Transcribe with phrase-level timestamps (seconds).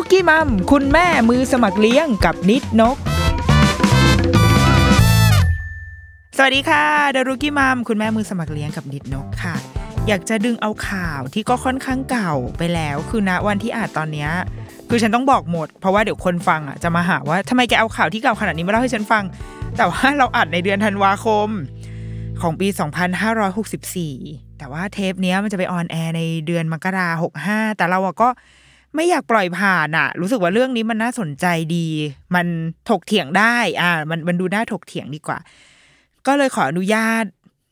[0.00, 2.96] ดอะรุกี้มัมคุณแม่มือสมัครเลี้ยงกับนิดนก
[6.36, 6.84] สวัสดีค่ะ
[7.14, 9.54] ดอะรุกี้มัมคุณแม่มือสมัครเลี้ยงกับนิดนกค่ะ
[10.08, 14.30] อยากจะดึงเอาข่าวที่ก็ค่อนข้างเก่าไปแล้ว คือณวันที่อานตอนเนี้ย
[14.88, 19.24] คือฉันต้องบอกหมด เพราะว่าเดี๋ยวคนฟังอะจะมาหาว่าทำไมแกเอาข่าวที่เก่าขนาดนี้มาเล่าให้ฉันฟัง
[19.76, 21.48] แต่ว่าเราอัดในเดือนธันวาคม
[22.40, 22.68] ของปี
[23.62, 28.28] 2564 แต่ว่าเทปนี้มันจะไปออนแอร์ในเดือนมกราหกห้าแต่เราก็
[28.94, 31.46] ไม่อยากปล่อยผ่านอะรู้สึกว่าเรื่องนี้มันน่าสนใจ
[31.76, 31.86] ดี
[32.34, 32.46] มัน
[32.90, 35.38] ถกเถียงได้ อ่า มันมันดูน่าถกเถียงดีกว่า
[36.26, 37.24] ก็เลยขออนุญาต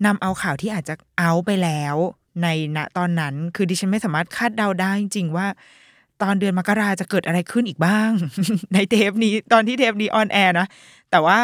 [0.06, 1.96] นำเอาข่าวที่อาจจะเอาไปแล้ว
[2.42, 5.46] ในณตอนนั้น คือดิฉันไม่สามารถคาดเดาได้จริงๆว่า
[6.22, 8.10] ตอนเดือนมกราจะเกิดอะไรขึ้นอีกบ้าง
[8.74, 10.66] ในเทปนี้ตอนที่เทปนี้ on air นะ
[11.10, 11.38] แต่ว่า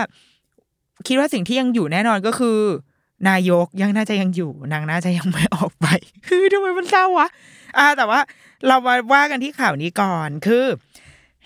[1.07, 2.59] คิดว่าสิ่งที่ยังอยู่แน่นอนก็คือ
[3.29, 5.87] นายกยังน่าจะยังอยู่ นางน่าจะยังไม่ออกไป
[6.29, 7.29] คือทำไมมันเศร้าวะ
[7.79, 8.21] อ่า แต่ว่า
[8.69, 10.65] เรามาว่ากันที่ข่าวนี้ก่อนคือ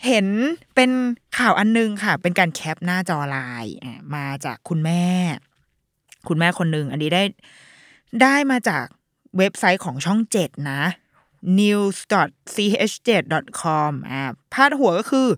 [0.07, 0.27] เห็น
[0.75, 0.91] เป็น
[1.39, 3.75] ข่าวอันนึงค่ะ เป็นการแคปหน้าจอไลน์
[4.17, 5.05] มาจากคุณแม่
[6.29, 7.23] คุณแม่คนหนึ่งอันนี้ได้
[8.23, 8.85] ได้มาจาก
[9.39, 10.83] เว็บไซต์ของช่องเจ็ดนะ
[11.61, 15.29] news.ch7.com อ่าพาดหัวก็คือ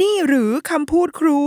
[0.00, 1.40] นี่หรือคำพูดครู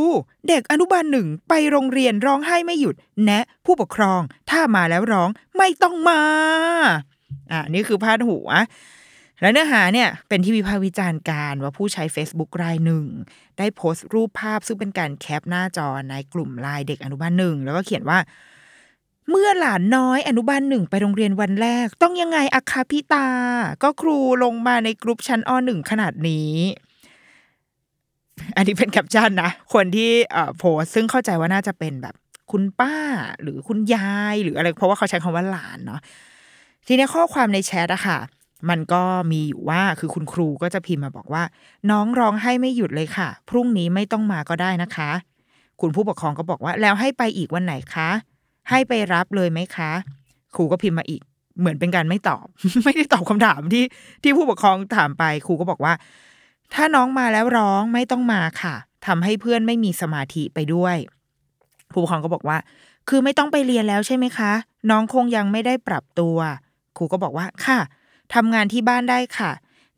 [0.47, 6.21] เด็กอนุบาลหนึ่งไปโรงเรียนร้องไห้ไม่หยุด แนะผู้ปกครองถ้ามาแล้วร้องไม่ต้องมา
[7.51, 8.47] อ่านี่คือพาดหัว
[9.41, 13.05] และเนื้อหาเนี่ยเป็นที่วิพากษ์วิจารณ์การว่าผู้ใช้ Facebook รายหนึ่ง
[13.57, 18.19] ได้โพสต์รูปภาพซึ่งเป็นการแคปหน้าจอในกลุ่มไลน์เด็กอนุบาลหนึ่ง แล้วก็เขียนว่า
[19.29, 23.27] เมื่อหลานน้อยอนุบาลหนึ่งไปโรงเรียนวันแรก ต้องยังไงอะคะพี่ตา
[23.83, 26.53] ก็ครูลงมาในกลุ่มชั้นอหนึ่งขนาดนี้
[28.55, 30.11] อันนี้เป็นแคปชั่นนะคนที่
[30.57, 32.15] โพสซึ่งเข้าใจว่าน่าจะเป็นแบบ
[32.51, 32.95] คุณป้า
[33.41, 35.99] หรือคุณยายหรืออะไรเพราะว่าเขาใช้คำว่าหลานเนาะ
[36.87, 38.19] ทีนี้ข้อความในแชทอะค่ะ
[38.69, 41.43] มันก็มีอยู่ว่าคือคุณครูก็จะพิมพ์มาบอกว่า
[41.91, 45.11] น้องร้องให้ไม่หยุดเลยค่ะ พรุ่งนี้ไม่ต้องมาก็ได้นะคะ
[45.81, 48.09] คุณผู้ปกครองก็บอกว่าแล้วให้ไปอีกวันไหนคะ
[48.69, 49.91] ให้ไปรับเลยไหมคะ
[50.55, 51.21] ครูก็พิมพ์มาอีก
[51.59, 52.45] เหมือนเป็นการไม่ตอบ
[52.83, 53.83] ไม่ได้ตอบคำถามที่
[54.23, 55.93] ที่ผู้ปกครองถามไปครูก็บอกว่า
[56.73, 58.75] ถ้าน้องมาแล้วร้องไม่ต้องมาค่ะ
[59.05, 60.95] ทำให้เพื่อนไม่มีสมาธิไปด้วย
[61.91, 62.57] ผู้ปกครองก็บอกว่า
[63.09, 64.51] คือไม่ต้องไปเรียนแล้วใช่ไหมคะ
[64.89, 66.37] น้องคงยังไม่ได้ปรับตัว
[66.97, 67.79] ครูก็บอกว่าค่ะ
[68.35, 69.51] ทำงานที่บ้านได้ค่ะ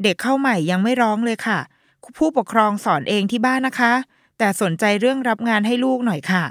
[0.04, 1.60] เด็กเข้าใหม่ยังไม่ร้องเลยค่ะ
[2.18, 3.94] ผู้ปกครองสอนเองที่บ้านนะคะ
[4.38, 6.44] แต่สนใจเรื่องรับงานให้ลูกหน่อยค่ะ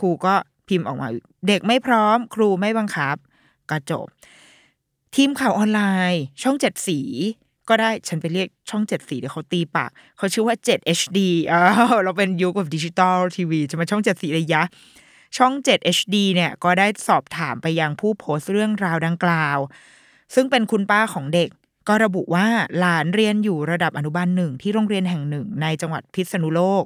[0.00, 0.34] ครูก็
[0.68, 1.08] พิมพ์ออกมา
[1.48, 3.16] เด็กไม่พร้อม ครูไม่บังคับ
[3.70, 4.06] ก็จบ
[5.14, 5.80] ทีมข่าวออนไล
[6.12, 7.00] น์ ช่องเจ็ดสี
[7.68, 11.18] ก็ได้ฉันไปเรียกช่องเจ็ดสีเดี๋ยวเขาตีปากเขาชื่อว่า 7 HD
[11.50, 11.62] อ้า
[12.04, 14.62] เราเป็นยุคแบบดิจิตอลทีวีจะมาช่องเจ็ดสีเลยยะ
[15.36, 19.58] ช่อง 7 HD เนี่ยก็ได้สอบถามไปยังผู้โพสต์เรื่องราวดังกล่าว
[20.34, 21.50] ซึ่งเป็นคุณป้าของเด็ก
[21.88, 22.46] ก็ระบุว่า
[22.78, 26.84] หลานเรียนอยู่ระดับอนุบาลหนึ่งที่โรงเรียนแห่งหนึ่งในจังหวัดพิษณุโลก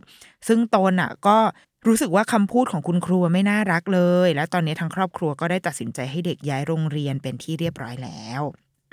[0.48, 1.38] ซึ่งตนอะก็
[1.86, 8.42] รู้สึกว่าคำพูดของคุณครูไม่น่ารักเลย และตอนนี้ทางครอบครัวก็ได้ตัดสินใจให้เด็กย้ายโรงเรียนเป็นที่เรียบร้อยแล้ว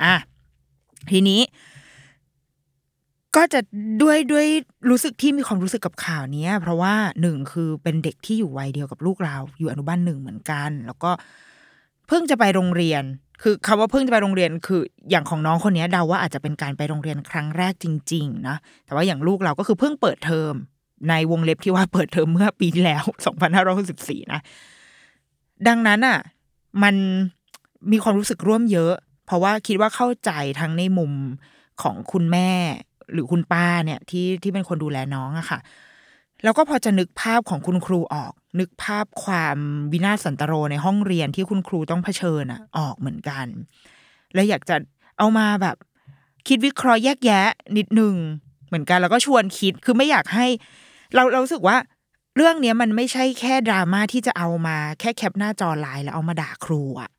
[0.03, 0.15] อะ
[1.11, 1.41] ทีนี้
[3.35, 3.59] ก็จะ
[4.01, 4.47] ด้วยด้วย
[4.89, 11.11] รู้สึกที่มีความรู้สึกกับข่าวนี้เพราะว่าหนึ่งคือเป็นเด็กที่อยู่วัยเดียวกับลูกเรา อยู่อนุบาลหนึ่งเหมือนกัน แล้วก็
[12.07, 13.03] เพิ่งจะไปโรงเรียน
[13.41, 18.55] คือคำว่าเพิ่งจะไปโรงเรียนคืออย่างของน้องคนนี้เดาว่าอาจจะเป็นการไปโรงเรียนครั้งแรกจริง ๆ นะ
[18.85, 20.53] แต่ว่าอย่างลูกเราก็คือเพิ่งเปิดเทอม
[21.09, 23.03] ในวงเล็บที่ว่าเปิดเทอมเมื่อปีที่แล้ว
[23.67, 24.39] 2564นะ
[25.67, 26.19] ดังนั้นอะ
[26.83, 26.95] มัน
[27.91, 28.93] มีความรู้สึกร่วมเยอะ
[29.25, 31.13] เพราะว่าคิดว่าเข้าใจทั้งในมุม
[31.81, 32.49] ของคุณแม่
[33.13, 35.59] หรือคุณป้าเนี่ยที่ที่เป็นคนดูแลน้องอะค่ะ
[36.43, 39.57] แล้วก็พอจะนึกภาพของคุณครูออก นึกภาพความ
[39.91, 43.45] วินาศสันตโรในห้องเรียนที่คุณครูต้องเผชิญอะออกเหมือนกัน
[44.33, 44.75] แล้วอยากจะ
[45.17, 45.75] เอามาแบบ
[46.47, 47.47] คิดวิเคราะห์แยกแยะ
[47.77, 48.15] นิดนึง
[48.67, 50.47] เหมือนกัน แล้วก็ชวนคิดคือไม่อยากให้
[51.13, 51.77] เราเราสึกว่า
[52.35, 57.11] เรื่องเนี้ยมันไม่ใช่แค่ดราม่าที่จะเอามาแค่แคปหน้าจอไลน์แล้วเอามาด่าครูอะ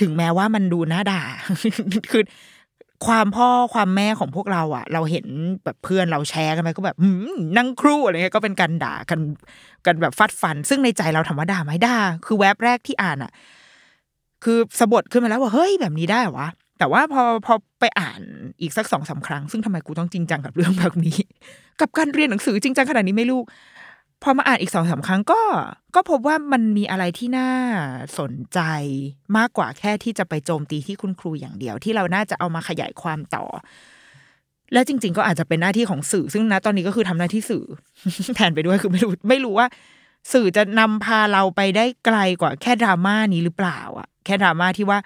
[0.00, 1.22] ถึงแม้ว่ามันดูน่าด่า
[2.10, 2.22] คือ
[3.06, 5.26] ความพ่อความแม่ของพวกเราอะเราเห็น
[5.64, 6.96] แบบเพื่อนเราแชร์กันไปก็แบบ
[7.56, 9.20] นั่งครูอะไรเงี้ยก็เป็นการด่ากัน
[9.86, 11.96] กันแบบฟัดฟัน ซึ่งในใจเราถามว่าด่าไหมด่า
[12.26, 13.32] คือแวบแรกที่อ่านอะ
[14.44, 18.20] คือสะบดขึ้นมาแล้วว่าเฮ้ยแบบนี้ได้เหรอวะแต่ว่าพอพอไปอ่าน
[18.60, 21.18] อีกสักสองสาครั้ง ซึ่งทำไมกูต้องจริงจังกับเรื่องแบบนี้
[21.80, 23.40] กับการเรียนหนังสือจริงจังขนาดนี้ไม่รู้
[24.22, 25.42] พอมาอ่านอีกสองสาครั้งก็
[25.94, 27.50] ก็พบว่ามันมีอะไรที่น่า
[28.18, 28.60] สนใจ
[29.36, 33.44] มากกว่าแค่ที่จะไปโจมตีที่คุณครูอย่างเดียว ที่เราน่าจะเอามาขยายความต่อ
[34.72, 37.64] และจริง ๆ ก็อาจจะเป็นหน้าที่ของสื่อ ซึ่งนะตอนนี้ก็คือทำหน้าที่สื่อ
[38.36, 39.66] แทนไปด้วยคือไม่รู้ไม่รู้ว่า
[40.32, 44.98] สื่อจะนำพาเราไปได้ไกลกว่าแค่ดราม่านี้หรือเปล่าอะแค่ดราม่าที่ว่า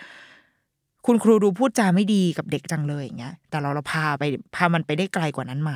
[1.06, 4.22] คุณครูดูพูดจาไม่ดีกับเด็กจังเลยอย่างเงี้ย แต่เราเราพาไป
[4.54, 5.72] พามันไปได้ไกลกว่านั้นไหม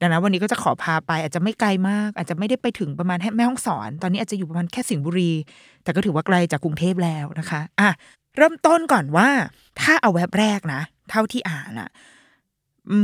[0.00, 5.32] ดังนั้นวันนี้ก็จะขอพาไปอาจจะไม่ไกลมาก อาจจะไม่ได้ไปถึงประมาณแม่ห้องสอน ตอนนี้อาจจะอยู่ประมาณแค่สิงห์บุรี
[5.82, 7.88] แต่ก็ถือว่าไกลจากกรุงเทพแล้วนะคะ อะ
[8.36, 9.28] เริ่มต้นก่อนว่า
[9.80, 10.80] ถ้าเอาแว็บแรกนะ
[11.10, 11.90] เท่าที่อ่านอะ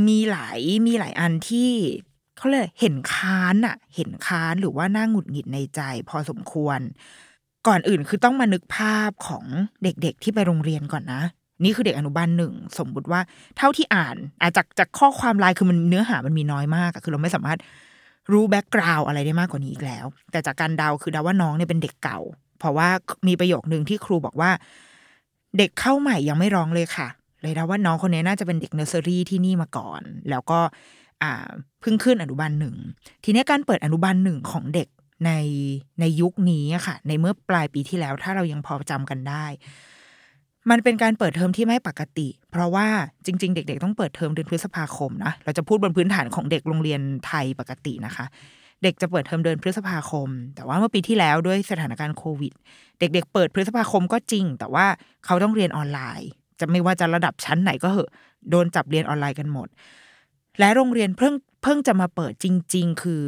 [0.07, 1.71] มีหลายมีหลายอันที่
[2.37, 6.79] เขาเลยกเห็นค้านอะเห็นค้านหรือว่าน่าหงุดหงิดในใจ พอสมควร
[7.67, 9.45] ก่อนอื่นคือต้องมานึกภาพของ
[9.83, 11.21] เด็กๆที่ไปโรงเรียนก่อนนะ
[11.63, 13.21] นี่คือเด็กอนุบาลหนึ่งสมมุติว่า
[13.57, 17.59] เท่าที่อ่านอาจากจากข้อความลน์คือมันเนื้อหามันมีน้อยมากคือเราไม่สามารถ
[18.31, 22.19] รู้แบ็กกราวอะไรได้มากกว่านี้อีกแล้ว แต่จากการเดาคือเดาว่าน้องเนี่ยเป็นเด็กเก่า
[22.59, 22.89] เพราะว่า
[23.27, 24.51] มีประโยคหนึ่งที่ครูบอกว่า
[25.57, 27.07] เด็กเข้าใหม่ยังไม่ร้องเลยค่ะ
[27.41, 30.59] เลยเดาว่าน้องคนนี้น่าจะเป็นเด็กเนอร์เซอรี่ที่นี่มาก่อน แล้วก็
[31.23, 31.47] อ่า
[31.81, 32.75] เพิ่งขึ้นอนุบาลหนึ่ง
[33.23, 34.87] ทีนี้การเปิดอนุบาลหนึ่งของเด็ก
[35.25, 35.31] ใน
[35.99, 39.45] ในยุคนี้ค่ะ ในเมื่อปลายปีที่แล้วถ้าเรายังพอจำกันได้
[40.71, 42.87] มันเป็นการเปิดเทอมที่ไม่ปกติ เพราะว่า
[43.25, 48.25] จริง ๆ เด็ก ๆ ต้องเปิดเทอมเดือนพฤษภาคมนะเราจะพูดบนพื้นฐานของเด็กโรงเรียนไทยปกตินะคะ
[48.83, 52.53] เด็กจะเปิดเทอมเดือนพฤษภาคม แต่ว่าเมื่อปีที่แล้วด้วยสถานการณ์โควิด
[52.99, 54.85] เด็ก ๆ เปิดพฤษภาคมก็จริง แต่ว่า
[55.25, 56.29] เขาต้องเรียนออนไลน์
[56.59, 58.11] จะไม่ว่าจะระดับชั้นไหนก็เหอะ
[58.49, 59.67] โดนจับเรียนออนไลน์กันหมด
[60.59, 63.21] และโรงเรียนเพิ่งเพิ่งจะมาเปิดจริง ๆ คือ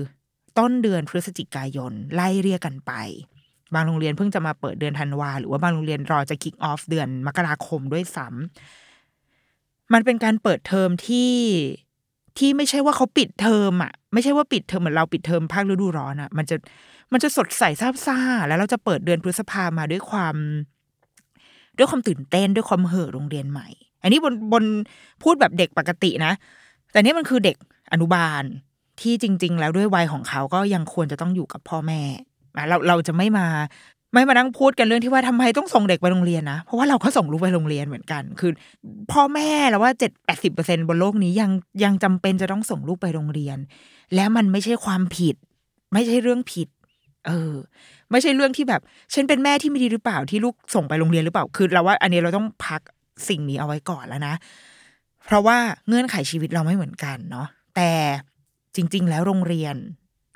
[0.60, 2.92] ต้นเดือนพฤศจิกายนไล่เรียงกันไป
[3.74, 11.34] บางโรงเรียนเพิ่งจะมาเปิดเดือนธันวาหรือว่าบางโรงเรียนรอจะ kick off เดือนมกราคมด้วยซ้ำมันเป็นการเปิดเทอมที่
[12.38, 16.56] ที่ไม่ใช่ว่าเขาปิดเทอมอะ ไม่ใช่ว่าปิดเทอมเหมือนเราปิดเทอมภาคฤดูร้อนอะ มันจะ
[17.12, 20.36] มันจะสดใสซาบซ่า แล้วเราจะเปิดเดือนพฤษภามาด้วยความ
[21.78, 23.68] ด้วยความตื่นเต้นด้วยความเห่อโรงเรียนใหม่
[24.04, 24.64] อันนี้บนบน
[25.24, 26.34] พูดแบบเด็กปกตินะ
[26.92, 27.58] แต่นี่มันคือเด็ก
[27.92, 28.44] อนุบาล
[29.02, 32.02] ที่จริง ๆ แล้วด้วยวัยของเขาก็ยังควรจะต้องอยู่กับพ่อแม่
[32.70, 33.48] เราเราจะไม่มา
[34.14, 38.52] ไม่มานั่งพูดกันเรื่องที่ว่าทำไมต้องส่งเด็กไปโรงเรียนนะ เพราะว่าเราก็ส่งลูกไปโรงเรียนเหมือนกัน คือ
[39.12, 41.52] พ่อแม่แล้วว่าเจ็ดแปดสิบเปอร์เซ็นบนโลกนี้ยัง
[41.84, 43.58] ยังจำเป็นจะต้องส่งลูกไปโรงเรียน
[44.16, 45.36] แล้วมันไม่ใช่ความผิด
[45.94, 46.68] ไม่ใช่เรื่องผิด
[47.28, 47.54] เออ
[48.12, 48.82] ไม่ใช่เรื่องที่แบบ
[49.14, 52.82] ฉันเป็นแม่ที่ไม่ดีหรือเปล่าที่ลูกส่งไปโรงเรียนหรือเปล่า คือเราว่า อันนี้เราต้องพัก
[53.30, 54.34] สิ่งนี้เอาไว้ก่อนแล้วนะ
[55.26, 55.58] เพราะว่า
[55.88, 57.92] เงื่อนไขชีวิตเราไม่เหมือนกันเนาะแต่
[58.76, 59.76] จริง ๆ แล้วโรงเรียน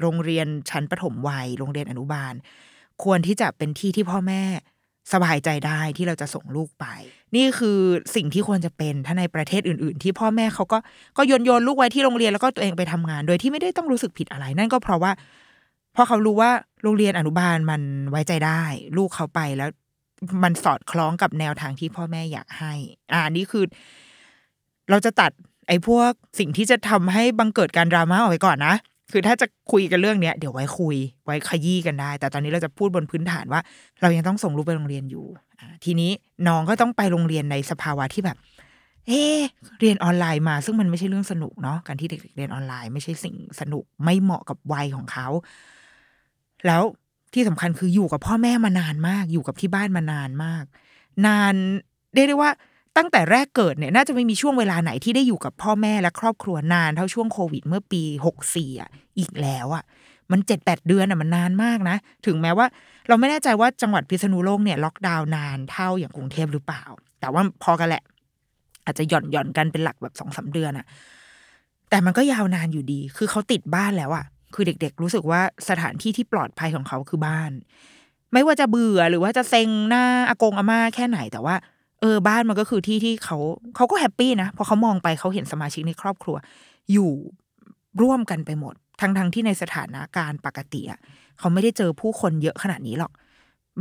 [0.04, 2.34] โรงเรียนชั้นประถมวัย โรงเรียนอนุบาล
[3.04, 4.42] ควรที่จะเป็นที่ที่พ่อแม่
[5.13, 6.86] สบายใจได้ที่เราจะส่งลูกไป
[7.36, 7.80] นี่คือ
[8.16, 10.77] สิ่งที่ควรจะเป็นถ้าในประเทศอื่น ๆ ที่พ่อแม่เขาก็
[11.18, 15.12] ก็โยนโยนลูกไว้ที่โรงเรียนแล้วก็ตัวเองไปทำงาน โดยที่ไม่ได้ต้องรู้สึกผิดอะไร นั่นก็เพราะว่า
[15.96, 16.51] พราะเขารู้ว่า
[16.84, 18.62] โรงเรียนอนุบาลมันไว้ใจได้
[18.98, 19.70] ลูกเขาไปแล้ว
[20.44, 22.74] มันสอดคล้องกับแนวทางที่พ่อแม่อยากให้
[23.13, 23.63] อ่านี่คือ
[24.89, 25.32] เราจะตัด
[25.68, 28.75] ไอ้พวกสิ่งที่จะทำให้บังเกิดการดราม่าออกไปก่อนนะ
[29.13, 33.62] คือถ้าจะคุยกันเรื่องเนี้ยเดี๋ยวไว้คุย ไว้ขยี้กันได้ แต่ตอนนี้เราจะพูดบนพื้นฐานว่า
[34.01, 35.25] เรายังต้องส่งลูกไปโรงเรียนอยู่
[35.86, 36.12] ทีนี้
[36.48, 38.38] น้องก็ต้องไปโรงเรียนในสภาวะที่แบบ
[39.08, 39.12] เอ
[39.79, 45.27] เรียนออนไลน์มา ซึ่งมันไม่ใช่เรื่องสนุกเนาะการที่เด็กๆเรียนออนไลน์ไม่ใช่สิ่งสนุกไม่เหมาะกับวัยของเขา
[46.67, 46.84] แล้ว
[47.34, 50.63] ที่สำคัญคืออยู่กับพ่อแม่มานานมาก อยู่กับที่บ้านมานานมาก
[51.25, 51.55] นาน
[52.13, 52.51] เรียกได้ว่า
[52.98, 59.84] ตั้งแต่แรกเกิดเนี่ยน่าจะไม่มีช่วงเวลาไหนที่ได้อยู่กับพ่อแม่และครอบครัวนานเท่าช่วงโควิดเมื่อปีหกสี่อะอีกแล้วอะ
[60.32, 62.66] มันเจ็ดแปดเดือนอะมันนานมากนะ ถึงแม้ว่า
[63.08, 66.84] เราไม่แน่ใจว่าจังหวัดพิษณุโลกเนี่ยล็อกดาวน์นานเท่าอย่างกรุงเทพหรือเปล่า
[67.20, 68.04] แต่ว่าพอกันแหละ
[68.86, 70.86] อาจจะหย่อนหย่อนกันเป็นหลักแบบสองสามเดือนอะ
[71.90, 77.52] แต่มันก็ยาวนานอยู่ดี คือเขาติดบ้านแล้วอะ คือเด็ก ๆ รู้สึกว่าสถานที่ที่ปลอดภัยของเขาคือบ้าน
[78.34, 81.56] ไม่ว่าจะเบื่อหรือว่าจะเซ็งหน้าอากงอาม่าแค่ไหนแต่ว่า
[82.03, 83.38] เออบ้านมันก็คือที่ที่เขา
[83.75, 86.36] เขาก็ happy นะพอเขามองไปเขาเห็นสมาชิกในครอบครัว
[86.91, 87.12] อยู่
[88.01, 91.00] ร่วมกันไปหมด ทั้งทั้งที่ในสถานการณ์ปกติอะ
[91.39, 93.12] เขาไม่ได้เจอผู้คนเยอะขนาดนี้หรอก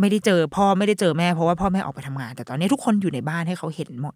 [0.00, 4.14] ไม่ได้เจอพ่อไม่ได้เจอแม่เพราะว่าพ่อแม่ออกไปทำงาน แต่ตอนนี้ทุกคนอยู่ในบ้านให้เขาเห็นหมด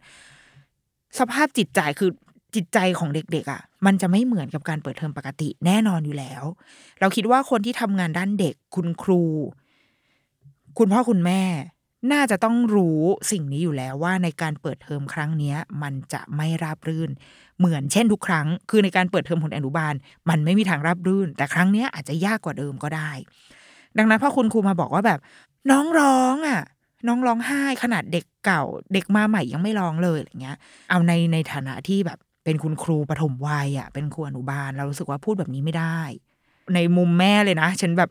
[1.18, 2.10] สภาพจิตใจคือ
[2.54, 6.42] จิตใจของเด็กๆอะ มันจะไม่เหมือนกับการเปิดเทอมปกติแน่นอนอยู่แล้ว
[7.00, 9.22] เราคิดว่าคนที่ทำงานด้านเด็กคุณครู
[10.78, 11.40] คุณพ่อคุณแม่
[12.12, 17.10] น่าจะต้องรู้สิ่งนี้อยู่แล้วว่าในการเปิดเทอมครั้งนี้มันจะไม่ราบรื่น
[17.58, 19.94] เหมือนเช่นทุกครั้ง คือในการเปิดเทอมของอนุบาล
[20.28, 23.10] มันไม่มีทางราบรื่น แต่ครั้งนี้อาจจะยากกว่าเดิมก็ได้
[23.98, 25.20] ดังนั้นพ่อคุณครูมาบอกว่าแบบ
[25.70, 26.62] น้องร้องอะ
[27.08, 30.56] น้องร้องไห้ขนาดเด็กเก่า เด็กมาใหม่ยังไม่ร้องเลยอะไรเงี้ย
[30.90, 36.00] เอาในในฐานะที่แบบ เป็นคุณครูปฐมวัยอะเป็นครูอนุบาลเรารู้สึกว่าพูดแบบนี้ไม่ได้
[36.74, 38.10] ในมุมแม่เลยนะฉันแบบ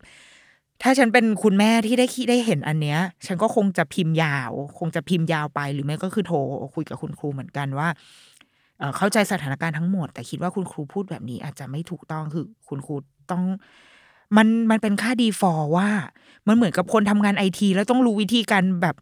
[0.81, 6.37] ถ้าฉันเป็นคุณแม่ที่ได้คิดได้เห็นอันเนี้ย ฉันก็คงจะพิมพ์ยาว คงจะพิมพ์ยาวไปหรือไม่ก็คือโทร
[6.75, 7.87] คุยกับคุณครูเหมือนกันว่า
[8.79, 12.95] เอ่อเข้าใจสถานการณ์ทั้งหมด แต่คิดว่าคุณครูพูดแบบนี้อาจจะไม่ถูกต้องคือคุณครู
[13.31, 13.43] ต้อง
[14.37, 15.89] มันมันเป็นค่าดีฟอร์ว่า
[16.47, 18.95] มันเหมือนกับคนทำงานไอทีแล้วต้องรู้วิธีการแบบ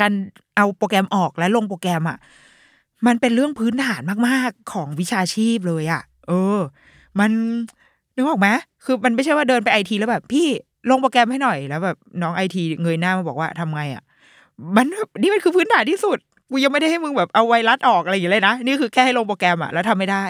[0.00, 0.12] การ
[0.56, 2.18] เอาโปรแกรมออกและลงโปรแกรมอะ
[3.06, 6.58] มันเป็นเรื่องพื้นฐานมาก ๆ ของวิชาชีพเลยอะ เออ
[7.20, 7.30] มัน
[8.16, 8.48] นึกออกไหม
[8.84, 10.46] คือมันไม่ใช่ว่าเดินไปไอทีแล้วแบบพี่
[10.90, 14.02] ลงโปรแกรมให้หน่อยแล้วแบบน้องไอทีเงยหน้ามาบอกว่าทำไงอะ
[14.76, 14.86] มัน
[15.22, 16.18] นี่มันคือพื้นฐานที่สุด
[16.50, 20.24] กูยังไม่ได้ให้มึงแบบเอาไวรัสออกอะไรอย่างเงี้ยเลยนะนี่คือแค่ให้ลงโปรแกรมอะแล้วทำไม่ได้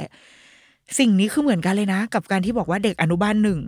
[0.98, 3.60] สิ่งนี้คือเหมือนกันเลยนะ กับการที่บอกว่าเด็กอนุบาลหนึ่ง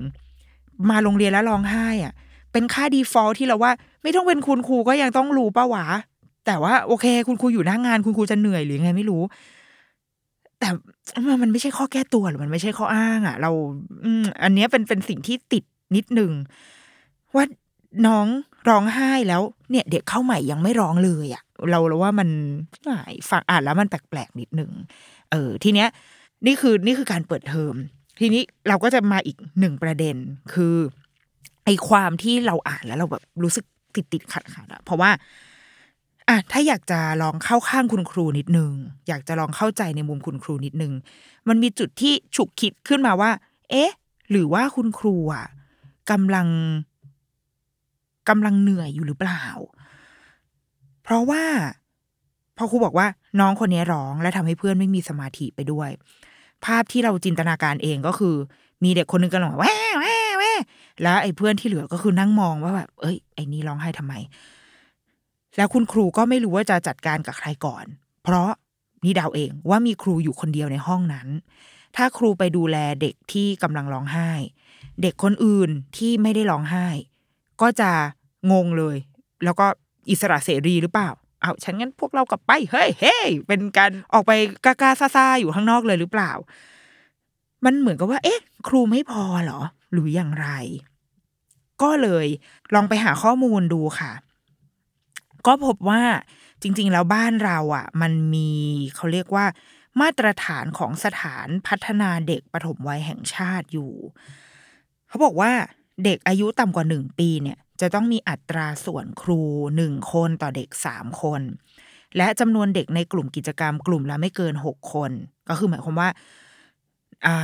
[0.91, 2.13] มาโรงเรียนแล้วร้องไห้อะ
[2.53, 3.73] เป็นค่าดีฟอลที่เราว่า
[4.03, 5.87] ไม่ต้องเป็นคุณครูก็ยังต้องรู้ป้าวะ
[6.47, 9.23] แต่ว่าโอเค คุณครูอยู่หน้างาน คุณครูจะเหนื่อยหรือไงไม่รู้
[10.61, 10.69] แต่
[11.43, 13.51] มันไม่ใช่ข้อแก้ตัวหรือมันไม่ใช่ข้ออ้าง อะ เรา
[14.05, 15.65] อืมอันนี้เป็นเป็นสิ่งที่ติด
[15.97, 16.33] นิดหนึ่ง
[17.35, 17.45] ว่า
[18.07, 18.27] น้อง
[18.69, 22.29] ร้องไห้แล้วเนี่ย เด็กเข้าใหม่ยังไม่ร้องเลยอะเราเราว่ามัน
[23.31, 24.71] ฟังอ่านแล้วมันแปลกๆนิดหนึ่ง
[25.31, 25.89] เออ ทีเนี้ย
[26.47, 27.75] นี่คือนี่คือการเปิดเทอม
[28.21, 30.17] ทีนี้เราก็จะมาอีกหนึ่งประเด็น
[30.55, 30.77] คือ
[31.65, 35.11] ไอความที่เราอ่านแล้วเราแบบรู้สึกติดติดขัดขัดอะเพราะว่า
[36.29, 38.73] อะถ้าอยากจะลองเข้าข้างคุณครูนิดนึง
[39.09, 40.93] อยากจะลองเข้าใจในมุมคุณครูนิดนึง
[41.49, 43.31] มันมีจุดที่ฉุกคิดขึ้นมาว่า
[43.71, 43.93] เอ๊ะ
[44.31, 45.47] หรือว่าคุณครูอะ
[46.11, 46.49] กำลัง
[48.29, 49.45] กำลังเหนื่อยอยู่หรือเปล่า
[51.03, 51.45] เพราะว่า
[52.57, 53.07] พอครูบอกว่า
[53.41, 55.91] น้องคนนี้ร้องและทำให้เพื่อนไม่มีสมาธิไปด้วย
[56.65, 58.35] ภาพที่เราจินตนาการเองก็คือ
[58.85, 60.53] มีเด็กคนนึงกำลังแว่แว่แว่
[61.03, 64.15] แล้วไอ้เพื่อนที่เหลือก็คือนั่งมองว่าแบบเอ้ยไอ้นี่ร้องไห้ทำไม
[65.57, 67.85] แล้วคุณครูก็ไม่รู้ว่าจะจัดการกับใครก่อน
[68.23, 68.51] เพราะ
[69.05, 71.29] นี่เดาเองว่ามีครูอยู่คนเดียวในห้องนั้น
[71.97, 74.31] ถ้าครูไปดูแลเด็กที่กำลังร้องไห้
[75.03, 76.87] เด็กคนอื่นที่ไม่ได้ร้องไห้
[77.61, 77.91] ก็จะ
[78.53, 78.97] งงเลย
[79.45, 79.67] แล้วก็
[80.11, 84.33] อิสระเสรีหรือเปล่าเอาฉันงั้นพวกเรากลับไปเฮ้ยเฮ้ยเป็นการออกไป
[84.65, 86.33] กล้าๆซ่าอยู่ข้างนอกเลยหรือเปล่า
[87.65, 89.61] มันเหมือนกับว่า เอ๊ะ ครูไม่พอเหรอ
[89.93, 90.49] หรืออย่างไร
[91.83, 92.27] ก็เลย
[92.75, 94.13] ลองไปหาข้อมูลดูค่ะ
[95.47, 96.03] ก็พบว่า
[96.63, 98.51] จริง ๆ แล้วบ้านเราอะ มันมี
[98.95, 99.47] เขาเรียกว่า
[100.01, 103.93] มาตรฐานของสถานพัฒนาเด็กปฐมวัยแห่งชาติอยู่
[105.11, 105.53] เขาบอกว่า
[106.05, 109.41] เด็กอายุต่ำกว่าหนึ่งปีเนี่ย จะต้องมีอัตราส่วนครู
[109.77, 111.43] หนึ่งคนต่อเด็กสามคน
[112.17, 115.11] และจำนวนเด็กในกลุ่มกิจกรรม กลุ่มละไม่เกินหกคน
[115.49, 116.09] ก็คือหมายความว่า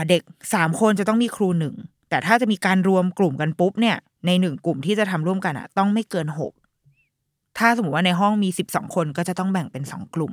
[0.09, 0.23] เด็ก
[0.55, 1.75] สามคนจะต้องมีครูหนึ่ง
[2.11, 3.97] แต่ถ้าจะมีการรวมกลุ่มกันปุ๊บเนี่ย
[4.27, 6.53] ในหนึ่งกลุ่มที่จะทำร่วมกันอะต้องไม่เกินหก
[7.59, 10.33] ถ้าสมมติว่าในห้องมีสิบสองคนก็จะต้องแบ่งเป็นสองกลุ่ม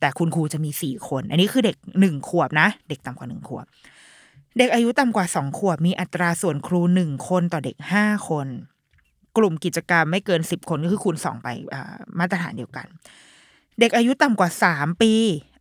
[0.00, 3.66] แต่คุณครูจะมีสี่คน อันนี้คือเด็กหนึ่งขวบนะ เด็กต่ำกว่าหนึ่งขวบ
[4.58, 8.48] เด็กอายุต่ำกว่าสองขวบมีอัตราส่วนครูหนึ่งคนต่อเด็กห้าคน
[9.36, 11.48] กลุ่มกิจกรรมไม่เกินสิบคนก็คือคูณสองไป
[12.18, 12.86] มาตรฐานเดียวกัน
[13.80, 15.12] เด็กอายุต่ำกว่าสามปี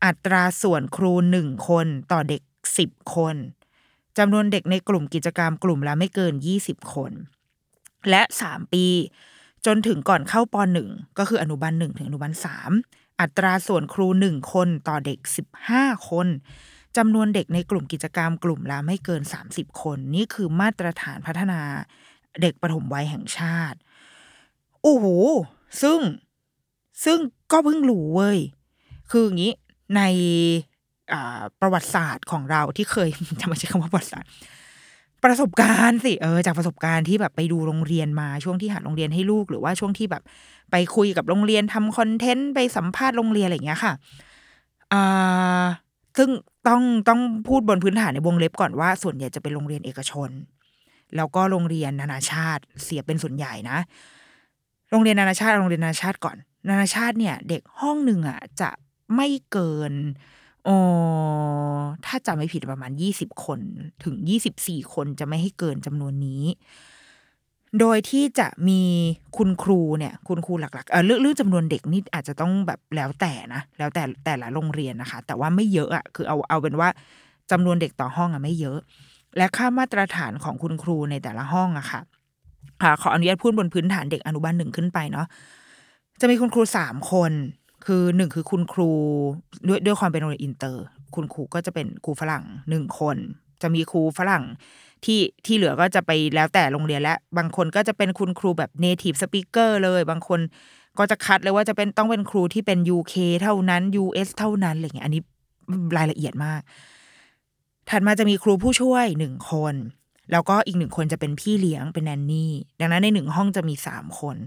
[0.05, 2.41] อัตราส่วนครูหนึ่งคนต่อเด็ก
[2.77, 3.35] สิบคน
[4.17, 7.11] จำนวนเด็กในกลุ่มกิจกรรมกลุ่มละไม่เกินยี่สิบคน
[8.09, 8.85] และสามปี
[9.65, 12.71] จนถึงก่อนเข้าปหนึ่งก็คืออนุบาลหนึ่งถึงอนุบาลสาม
[13.21, 16.27] อัตราส่วนครูหนึ่งคนต่อเด็กสิบห้าคน
[16.97, 21.61] จำนวนเด็กในกลุ่มกิจกรรมกลุ่มละไม่เกินสามสิบคน นี่คือมาตรฐานพัฒนา
[22.41, 23.77] เด็กปฐมวัยแห่งชาติ
[24.81, 25.05] โอ้โห
[25.81, 25.99] ซึ่ง
[27.05, 27.19] ซึ่ง
[27.51, 28.39] ก็เพิ่งรู้เว้ย
[29.11, 29.53] คืออย่างนี้
[29.95, 30.01] ใน
[31.61, 33.09] ประวัติศาสตร์ของเราที่เคย
[33.41, 34.29] จะไม่ใช่คำว่าประวัติศาสตร์
[35.23, 40.23] ประสบการณ์สิเออจากประสบการณ์ที่แบบไปดูโรงเรียนมาช่วงที่หาโรงเรียนให้ลูก หรือว่าช่วงที่แบบ
[40.71, 43.93] ไปคุยกับโรงเรียนทำคอนเทนต์ไปสัมภาษณ์โรงเรียนอะไรอย่างเงี้ยค่ะ
[44.93, 45.65] อ่า
[46.17, 46.29] ซึ่ง
[46.67, 50.29] ต้องต้องพูดบนพื้นฐานในวงเล็บก่อนว่า ส่วนใหญ่จะเป็นโรงเรียนเอกชน
[51.15, 53.77] แล้วก็โรงเรียนนานาชาติเสียเป็นส่วนใหญ่นะ
[54.91, 56.38] โรงเรียนนานาชาติโรงเรียนนานาชาติก่อน
[56.69, 58.69] นานาชาติเนี่ย เด็กห้องหนึ่งอะจะ
[59.15, 59.93] ไม่เกิน
[60.67, 60.75] ออ
[62.05, 63.60] ถ้าจำไม่ผิดประมาณยี่สิบคน
[64.03, 66.43] ถึงยี่สิบสี่คนจะไม่ให้เกินจำนวนนี้
[67.79, 68.82] โดยที่จะมี
[69.38, 76.89] คุณครูเนี่ยคุณครูหลักๆเออเรื่องเรื่องจำนวนเด็กนี่อาจจะต้องแบบแล้วแต่นะแล้วแต่แต่ละโรงเรียนนะคะ แต่ว่าไม่เยอะอะคือเอาเอาเป็นว่า
[77.51, 78.79] จำนวนเด็กต่อห้องอะไม่เยอะ
[79.38, 82.01] และค่ามาตรฐานของคุณครูในแต่ละห้องอะค่ะ
[82.82, 85.27] ค่ะขออนุญาตพูดบนพื้นฐานเด็กอนุบาลหนึ่งขึ้นไปเนาะ
[86.22, 87.32] จะมีคุณครูสามคน
[87.86, 88.91] คือหนึ่งคือคุณครู
[89.67, 90.84] ด้วยด้วยความเป็นโรงเรียนอินเตอร์
[91.15, 93.17] คุณครูก็จะเป็นครูฝรั่งหนึ่งคน
[93.62, 94.44] จะมีครูฝรั่ง
[95.05, 100.39] ที่ที่เหลือก็จะไปแล้วแต่โรงเรียนและบางคนก็จะเป็นคุณครูแบบ native speaker เลย บางคน
[100.97, 105.21] ก็จะคัดเลยว่าจะเป็นต้องเป็นครูที่เป็น UK เท่านั้น US เท่านั้นอะไรเงี้ยอันนี้
[105.97, 106.62] รายละเอียดมาก
[107.89, 109.75] ถัดมาจะมีครูผู้ช่วยหนึ่งคน
[110.31, 114.38] แล้วก็อีกหนึ่งคนจะเป็นพี่เลี้ยงเป็นแนนนี่ ดังนั้นในหนึ่งห้องจะมีสามคน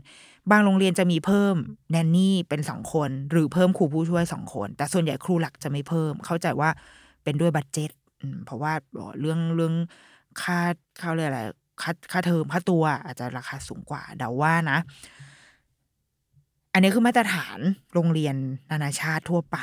[0.51, 1.57] บางโรงเรียนจะมีเพิ่ม
[1.91, 6.71] แนนนี่เป็นสองคน หรือเพิ่มครูผู้ช่วยสองคน แต่ส่วนใหญ่ครูหลักจะไม่เพิ่ม เข้าใจว่า
[7.25, 7.91] เป็นด้วยบัตเจ็ต
[8.45, 8.73] เพราะว่า
[9.21, 9.75] เรื่องเรื่อง
[10.43, 10.59] ค่า
[11.01, 11.43] เขาเรียกอะไร
[11.83, 14.79] ค่าค่าเทอมค่าตัว อาจจะราคาสูงกว่าเดาว่านะ
[16.73, 17.59] อันนี้คือมาตรฐาน
[17.95, 18.37] โรงเรียน
[18.71, 19.59] นานาชาติทั่วไป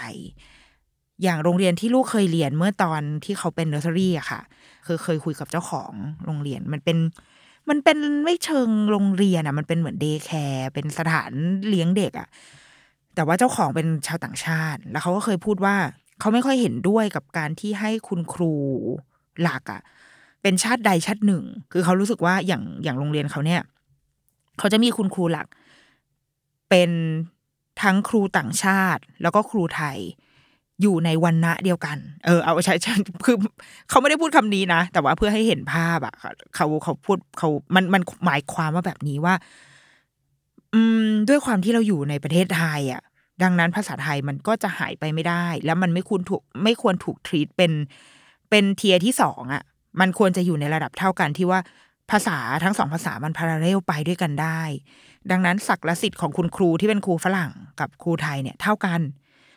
[1.23, 4.41] อย่างโรงเรียนที่ลูกเคยเรียนเมื่อตอนที่เขาเป็นเนอร์เซอรี่อะค่ะ
[4.87, 5.93] คือเคยคุยกับเจ้าของ
[6.25, 6.97] โรงเรียนมันเป็น
[7.69, 11.31] มันเป็นไม่เชิงโรงเรียนอะมันเป็นเหมือน day care เป็นสถาน
[11.69, 12.27] เลี้ยงเด็กอะ
[13.15, 15.75] แต่ว่าเจ้าของเป็นชาวต่างชาติ แล้วเขาก็เคยพูดว่า
[16.19, 18.53] เขาไม่ค่อยเห็นด้วยกับการที่ให้คุณครู
[19.41, 19.81] หลักอะ
[20.45, 23.61] เป็นชาติใดชาติหนึ่ง คือเขารู้สึกว่าอย่างอย่างโรงเรียนเขาเนี่ย
[24.59, 25.47] เขาจะมีคุณครูหลัก
[26.69, 26.91] เป็น
[27.81, 29.97] ทั้งครูต่างชาติ แล้วก็ครูไทย
[30.81, 32.73] อยู่ในวันณะเดียวกัน เออ เอาใช้
[33.25, 33.35] คือ
[33.89, 36.15] เขาไม่ได้พูดคำนี้นะ แต่ว่าเพื่อให้เห็นภาพอะ
[36.55, 39.35] เขาเขาพูดเขา มันมันหมายความว่าแบบนี้ว่า
[40.73, 43.01] อืม ด้วยความที่เราอยู่ในประเทศไทยอะ
[43.43, 47.71] ดังนั้นภาษาไทยมันก็จะหายไปไม่ได้ แล้วมันไม่ควรถูก ไม่ควรถูกทรีตเป็น
[48.49, 49.63] เป็นเทียที่สองอะ
[49.99, 51.59] มันควรจะอยู่ในระดับเท่ากันที่ว่า
[52.11, 54.61] ภาษาทั้งสองภาษามันพาราเรลไปด้วยกันได้
[55.31, 59.01] ดังนั้นศักดิ์สิทธิ์ของคุณครูที่เป็นครูฝรั่งกับครูไทยเนี่ยเท่ากัน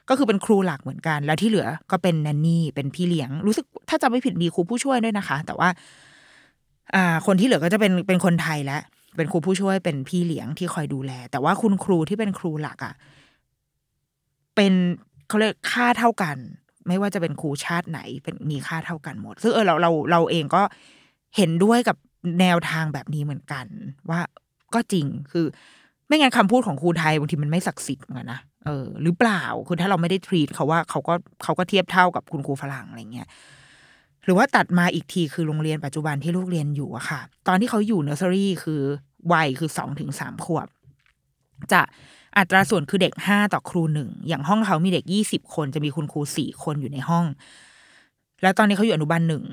[0.09, 5.69] ก็คือเป็นครูหลักเหมือนกัน แล้วที่เหลือก็เป็นแนนนี่เป็นพี่เลี้ยง รู้สึกถ้าจะไม่ผิดมีครูผู้ช่วยด้วยนะคะ แต่ว่า
[6.95, 8.83] อ่าคนที่เหลือก็จะเป็นเป็นคนไทยแล้ว
[9.17, 12.95] เป็นครูผู้ช่วยเป็นพี่เลี้ยงที่คอยดูแล แต่ว่าคุณครูที่เป็นครูหลักอะ่ะ
[14.57, 14.73] เป็น
[15.29, 16.37] เขาเรียกค่าเท่ากัน
[16.89, 20.63] ไม่ว่าจะเป็นครูชาติไหนเป็นมีค่าเท่ากันหมด ซึ่งเออเราเราเราเองก็
[21.37, 21.97] เห็นด้วยกับ
[22.41, 23.67] แนวทางแบบนี้เหมือนกัน
[24.11, 24.21] ว่า
[24.75, 25.47] ก็จริงคือ
[26.07, 33.29] ไม่งั้นคำพูดของครูไทยบางทีมันไม่ศักดิ์สิทธิ์เหมือนกันนะเออหรือเปล่าคือถ้าเราไม่ได้ทรีตเขาว่าเขาก็เขาก็เทียบเท่ากับคุณครูฝรั่งอะไรเงี้ย
[34.25, 38.81] หรือว่าตัดมาอีกทีคือโรงเรียนปัจจุบันที่ลูกเรียนอยู่อะค่ะ ตอนที่เขาอยู่เนอร์เซอรี่คือ
[39.33, 40.69] วัยคือสองถึงสามขวบ
[41.73, 41.81] จะ
[42.37, 47.25] อัตราส่วนคือเด็กห้าต่อครูหนึ่งอย่างห้องเขามีเด็กยี่สิบคนจะมีคุณครูสี่คนอยู่ในห้อง
[48.43, 49.45] แล้วตอนนี้เขาอยู่อนุบาลหนึ่ง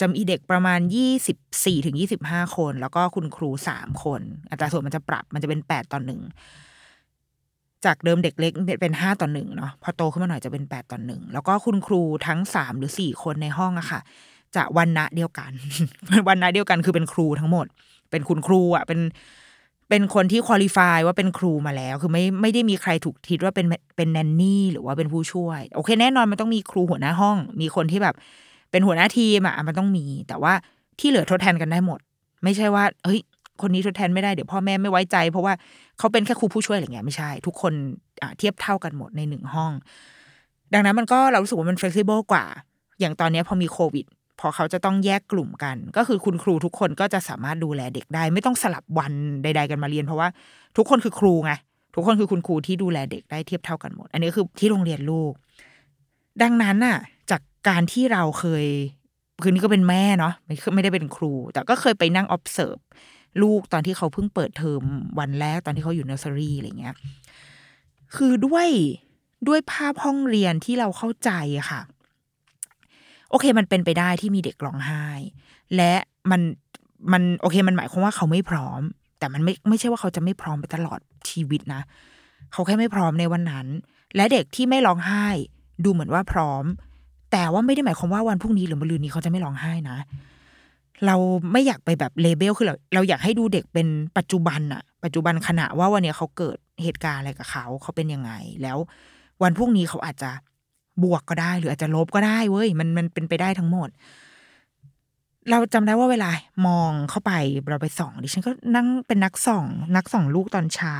[0.00, 4.20] จะมีเด็กประมาณยี่สิบสี่ถึงยี่สิบห้าคน แล้วก็คุณครูสามคน
[4.50, 6.20] อัตราส่วนมันจะปรับมันจะเป็นแปดต่อหนึ่ง
[7.84, 14.00] จากเดิมเด็กเล็กเป็นห้าต่อหนึ่งเนาะพอโตขึ้นมาหน่อยจะเป็นแปดต่อหนึ่งแล้วก็คุณครูทั้งสามหรือสี่คนในห้องอะค่ะ
[14.56, 15.52] จะวันณะเดียวกัน
[16.28, 17.66] วันณะเดียวกันคือเป็นครูทั้งหมด
[18.10, 19.00] เป็นคุณครูอะเป็น
[19.88, 28.14] เป็นคนที่คุริฟายว่าเป็นครูมาแล้ว คือไม่ไม่ได้มีใครถูกทิดว่าเป็นเป็นแนนนี่หรือว่าเป็นผู้ช่วย โอเค แน่นอนมันต้องมีครูหัวหน้าห้อง มีคนที่แบบ
[28.70, 30.52] เป็นหัวหน้าทีมอะมันต้องมี แต่ว่า
[31.00, 31.98] ที่เหลือทดแทนกันได้หมด
[32.44, 33.20] ไม่ใช่ว่า เฮ้ย
[33.60, 35.54] คนนี้ทดแทนไม่ได้เดี๋ยวพ่อแม่ไม่ไว้ใจ เพราะว่า
[35.98, 37.72] เขาเป็นแค่ครูผู้ช่วยอะไรเงี้ยไม่ใช่ ทุกคน
[38.38, 39.72] เทียบเท่ากันหมดในหนึ่งห้อง
[40.72, 42.44] ดังนั้นมันก็เรารู้สึกว่ามันเฟกซิเบิลกว่า
[43.00, 44.06] อย่างตอนนี้พอมีโควิด
[44.40, 50.28] พอเขาจะต้องแยกกลุ่มกัน ก็คือคุณครูทุกคนก็จะสามารถดูแลเด็กได้ ไม่ต้องสลับวันใด ๆ กันมาเรียน เพราะว่า
[50.76, 51.52] ทุกคนคือครูไง
[51.94, 55.32] ทุกคนคือคุณครูที่ดูแลเด็กได้เทียบเท่ากันหมด อันนี้คือที่โรงเรียนลูก
[56.42, 56.98] ดังนั้นน่ะ
[57.30, 58.66] จากการที่เราเคย
[59.42, 62.80] คือนี่ก็เป็นแม่เนาะไม่ไม่ได้เป็นครู แต่ก็เคยไปนั่ง observe
[63.42, 64.82] ลูกตอนที่เขาเพิ่งเปิดเทอม
[65.18, 66.94] วันแรกตอนที่เขาอยู่เนอร์เซอรี่อะไรเงี้ย
[68.16, 68.68] คือด้วย
[69.48, 71.30] ด้วยภาพห้องเรียนที่เราเข้าใจ
[71.70, 71.80] ค่ะ
[73.30, 75.06] โอเค มันเป็นไปได้ที่มีเด็กร้องไห้
[75.76, 75.92] และ
[76.30, 76.40] มัน
[77.12, 78.80] มันโอเคมันหมายความว่าเขาไม่พร้อม
[79.18, 81.82] แต่มันไม่ไม่ใช่ว่าเขาจะไม่พร้อมไปตลอดชีวิตนะ
[82.52, 83.66] เขาแค่ไม่พร้อมในวันนั้น
[84.16, 85.26] และเด็กที่ไม่ร้องไห้
[85.84, 86.64] ดูเหมือนว่าพร้อม
[87.32, 89.98] แต่ว่าไม่ได้หมายความว่าวันพรุ่งนี้หรือมะรืนนี้เขาจะไม่ร้องไห้นะ
[91.06, 91.16] เรา
[91.52, 93.86] ไม่อยากไปแบบเลเบลคือเราเราอยากให้ดูเด็กเป็น
[94.18, 98.78] ปัจจุบันอะปัจจุบันขณะว่าวันนี้เขาเกิดเหตุการณ์อะไรกับเขาเขาเป็นยังไง แล้ว
[99.42, 100.30] วันพรุ่งนี้เขาอาจจะ
[101.02, 103.88] บวกก็ได้ หรืออาจจะลบก็ได้เว้ยมันมันเป็นไปได้ทั้งหมด
[105.50, 106.30] เราจำได้ว่าเวลา
[106.66, 107.32] มองเข้าไป
[107.70, 110.96] เราไปส่องดิฉันก็นั่งเป็นนักส่อง นักส่องลูกตอนเช้า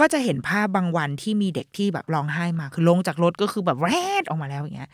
[0.00, 4.90] ก็จะเห็นภาพบางวันที่มีเด็กที่แบบร้องไห้มา คือลงจากรถก็คือแบบแรดออกมาแล้วอย่างเงี้ย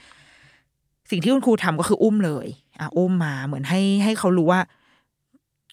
[1.11, 2.47] สิ่งที่คุณครูทำก็คืออุ้มเลย
[2.81, 4.61] อะอุ้มมาเหมือนให้ให้เขารู้ว่า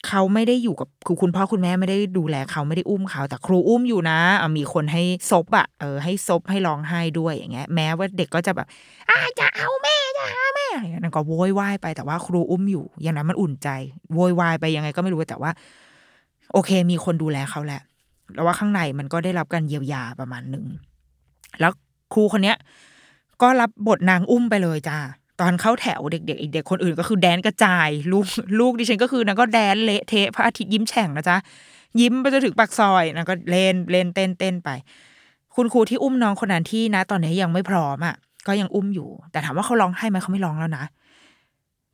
[0.07, 4.19] เขาไม่ได้อยู่กับคือคุณพ่อคุณแม่ไม่ได้ดูแลเขาไม่ได้อุ้มเขา แต่ครูอุ้มอยู่นะ
[4.57, 8.67] มีคนให้ซบอะเออให้ซบให้ร้องไห้ด้วยอย่างเงี้ย แม้ว่าเด็กก็จะแบบ
[9.09, 13.69] อาจะเอาแม่จะหาแม่อะไรเงี้ยนั่นก็โวยวายไปแต่ว่าครูอุ้มอยู่ อย่างนั้นมันอุ่นใจ
[14.13, 15.51] โวยวายไปยังไงก็ไม่รู้แต่ว่า
[16.53, 17.81] โอเค มีคนดูแลเขาแหละ
[18.33, 20.65] แล้วว่าข้างในมันก็ได้รับการเยียวยาประมาณหนึ่ง
[21.59, 21.71] แล้ว
[22.13, 22.57] ครูคนเนี้ย
[23.41, 24.97] ก็รับบทนางอุ้มไปเลยจ้า
[25.39, 28.25] ตอนเข้าแถวเด็กๆอีกเด็กคนอื่นก็คือแดนกระจาย ลูก
[28.59, 31.37] ลูกดิฉันก็คือนางก็แดนเละเทะพระอาทิตย์ยิ้มแฉ่งนะจ๊ะ
[31.99, 34.69] ยิ้มไปจนถึงปากซอยนางก็เล่นเล่นเต้นเต้นไป
[35.55, 38.15] คุณครูที่อุ้มน้องคนนั้นที่นะ ตอนนี้ยังไม่พร้อมอะ
[38.47, 40.85] ก็ยังอุ้มอยู่ แต่ถามว่าเขาร้องไห้ไหมเขาไม่ร้องแล้วนะ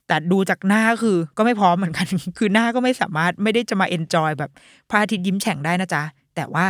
[0.08, 4.51] แต่ดูจากหน้าคือก็ไม่พร้อมเหมือนกัน คือหน้าก็ไม่สามารถไม่ได้จะมาเอนจอยแบบ
[4.89, 6.04] พระอาทิตย์ยิ้มแฉ่งได้นะจ๊ะ
[6.36, 6.65] แต่ว่า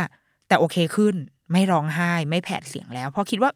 [0.48, 1.14] แต่โอเคขึ้น
[1.52, 3.50] ไม่ร้องไห้ไม่แผดเสียงแล้ว เพราะคิดว่า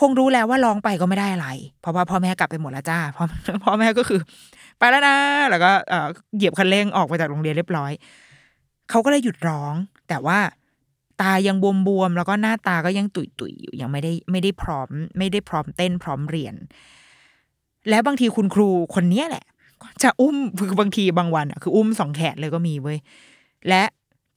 [0.00, 1.48] คงรู้แล้วว่าร้องไปก็ไม่ได้อะไร
[1.80, 3.24] เพราะว่าพ่อแม่กลับไปหมดแล้วจ้าพ่อ
[3.64, 4.20] พ่อแม่ก็คือ
[4.78, 5.16] ไปแล้วนะ
[5.50, 7.92] แล้วก็เอ่อเหยียบคันเร่งออกไปจากโรงเรียนเรียบร้อย
[8.90, 9.74] เขาก็เลยหยุดร้อง
[10.08, 10.38] แต่ว่า
[11.22, 11.56] ตายัง
[11.88, 16.54] บวมๆแล้วก็หน้าตาก็ยังตุยๆอยู่ยังไม่ได้ไม่ได้พร้อม ไม่ได้พร้อมเต้นพร้อมเรียน
[17.90, 19.44] แล้วบางทีคุณครูคนเนี้ยแหละ
[20.02, 22.98] จะอุ้มคือบางทีบางวันอะคืออุ้มสองแขนเลยก็มีเว้ย
[23.68, 23.84] และ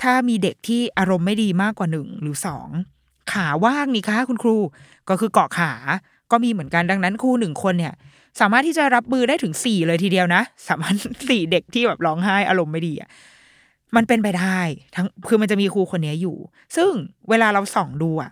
[0.02, 2.70] ถ้ามีเด็กที่อารมณ์ไม่ดีมากกว่าหนึ่งหรือสอง
[3.34, 4.58] ขาว่างนี่คะคุณครู
[5.10, 5.72] ก็คือเกาะขา
[6.32, 7.94] ก็มีเหมือนกันดังนั้นครูหนึ่งคนเนี่ย
[8.40, 10.96] สามารถที่จะรับมือได้ถึงสี่เลยทีเดียวนะ สามารถ
[11.30, 13.10] สี่เด็กที่แบบร้องไห้อารมณ์ไม่ดีอะ
[13.96, 14.60] มันเป็นไปได้
[14.96, 16.38] ทั้งคือมันจะมีครูคนนี้อยู่
[16.76, 16.92] ซึ่ง
[17.30, 18.32] เวลาเราส่องดูอะ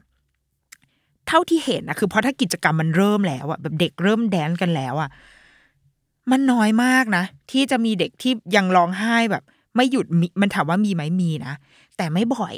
[1.27, 5.10] เท่าที่เห็นนะคือเพราะถ้ากิจกรรมมันเริ่มแล้วอะแบบเด็กเริ่มแดนกันแล้วอะ
[6.31, 9.43] มันน้อยมากนะ ที่จะมีเด็กที่ยังร้องไห้แบบ
[9.75, 11.53] ไม่หยุดมิมันถามว่ามีไหมมีนะ
[11.97, 12.55] แต่ไม่บ่อย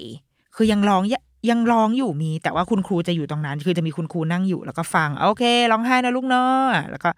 [0.55, 1.03] คือยังร้อง
[1.49, 7.09] ยังร้องอยู่มีแต่ว่าคุณครูจะอยู่ตรงนั้น คือจะมีคุณครูนั่งอยู่แล้วก็ฟัง โอเคร้องไห้นะลูกเนาะแล้วก็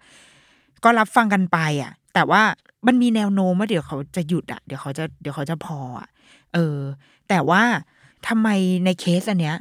[0.84, 2.42] ก็รับฟังกันไปอะ แต่ว่า
[2.86, 6.08] มันมีแนวโน้มว่าเดี๋ยวเขาจะหยุดอะ เดี๋ยวเขาจะเดี๋ยวเขาจะพออะ
[6.54, 6.78] เออ
[7.28, 7.62] แต่ว่า
[8.28, 8.48] ทำไม
[8.84, 9.56] ในเคสอันเนี้ย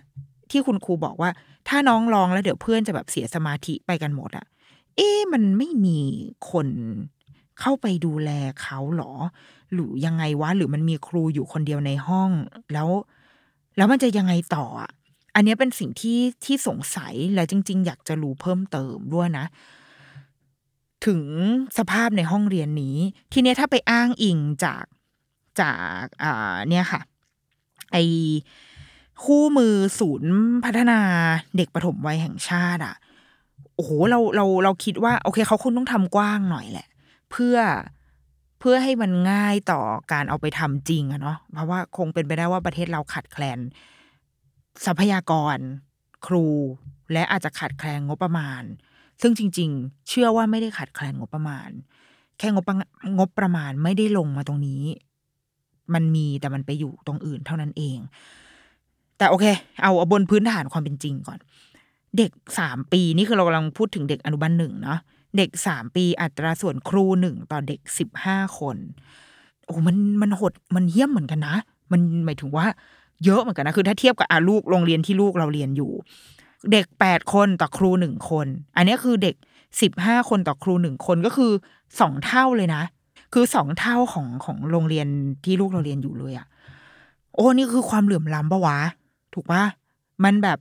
[0.52, 1.30] ที่คุณครูบอกว่า
[1.68, 4.46] ถ้าน้องร้องแล้วเดี๋ยวเพื่อนจะแบบเสียสมาธิไปกันหมดอะ
[4.96, 6.00] เอ๊ะมันไม่มี
[6.52, 6.68] คน
[7.60, 8.30] เข้าไปดูแล
[8.62, 9.14] เขาหรอ
[9.74, 12.32] หรือยังไงวะหรือมันมีครูอยู่คนเดียวในห้อง
[12.74, 12.90] แล้ว
[13.80, 14.92] แล้วมันจะยังไงต่ออะ
[15.36, 19.46] อันนี้เป็นสิ่งที่ที่สงสัยและจริง ๆ อยากจะรู้เพิ่มเติมด้วยนะ
[21.06, 21.22] ถึง
[21.78, 22.98] สภาพในห้องเรียนนี้
[23.34, 24.86] ทีเนี้ยถ้าไปอ้างอิงจาก
[25.62, 27.02] จากอ่าเนี่ยค่ะ
[27.92, 27.98] ไอ
[29.24, 30.34] คู่มือศูนย์
[30.66, 31.00] พัฒนา
[31.58, 32.96] เด็กปฐมวัยแห่งชาติอะ
[33.76, 36.88] โอ้โหเราเราเราคิดว่า โอเค เขาคงต้องทำกว้างหน่อยแหละ
[37.32, 37.58] เพื่อ
[38.60, 39.82] เพื่อให้มันง่ายต่อ
[40.14, 43.60] การเอาไปทำจริงอะเนาะเพราะว่าคงเป็นไปได้ว่าประเทศเราขาดแคลน
[44.86, 45.58] ทรัพยากร
[46.28, 46.48] ครู
[47.14, 48.64] และอาจจะขาดแคลนงบประมาณ
[49.22, 51.70] ซึ่งจริง ๆ เชื่อว่าไม่ได้ขาดแคลนงบประมาณ
[52.38, 52.66] แค่งบ
[53.18, 54.84] งบประมาณไม่ได้ลงมาตรงนี้
[55.94, 57.98] มันมีแต่มันไปอยู่ตรงอื่นเท่านั้นเอง
[59.18, 59.46] แต่โอเค
[59.82, 61.40] เอาเอาบนพื้นฐานความเป็นจริงก่อน
[62.18, 65.00] เด็กสามปีนี่คือเรากำลังพูดถึงเด็กอนุบาลหนึ่งเนาะ
[65.38, 68.78] เด็กสามปีอัตราส่วนครูหนึ่งต่อเด็กสิบห้าคน
[69.66, 71.56] โอ้มันมันหดมันเยี่ยมเหมือนกันนะ
[71.92, 72.66] มันหมายถึงว่า
[73.26, 75.92] เยอะเหมือนกันนะ คือถ้าเทียบกับอาลูกโรงเรียนที่ลูกเราเรียนอยู่
[76.72, 79.36] เด็กแปดคนต่อครูหนึ่งคน อันนี้คือเด็ก
[79.82, 81.52] สิบห้าคนต่อครูหนึ่งคนก็คือ
[82.00, 82.84] สองเท่าเลยนะ
[83.34, 85.08] คือสองเท่าของของโรงเรียน
[85.46, 86.48] ที่ลูกเราเรียนอยู่เลยอะ
[87.34, 88.78] โอ้นี่คือความเหลื่อมล้ำปะวะ
[89.34, 89.64] ถูกปะ
[90.24, 90.58] มันแบบ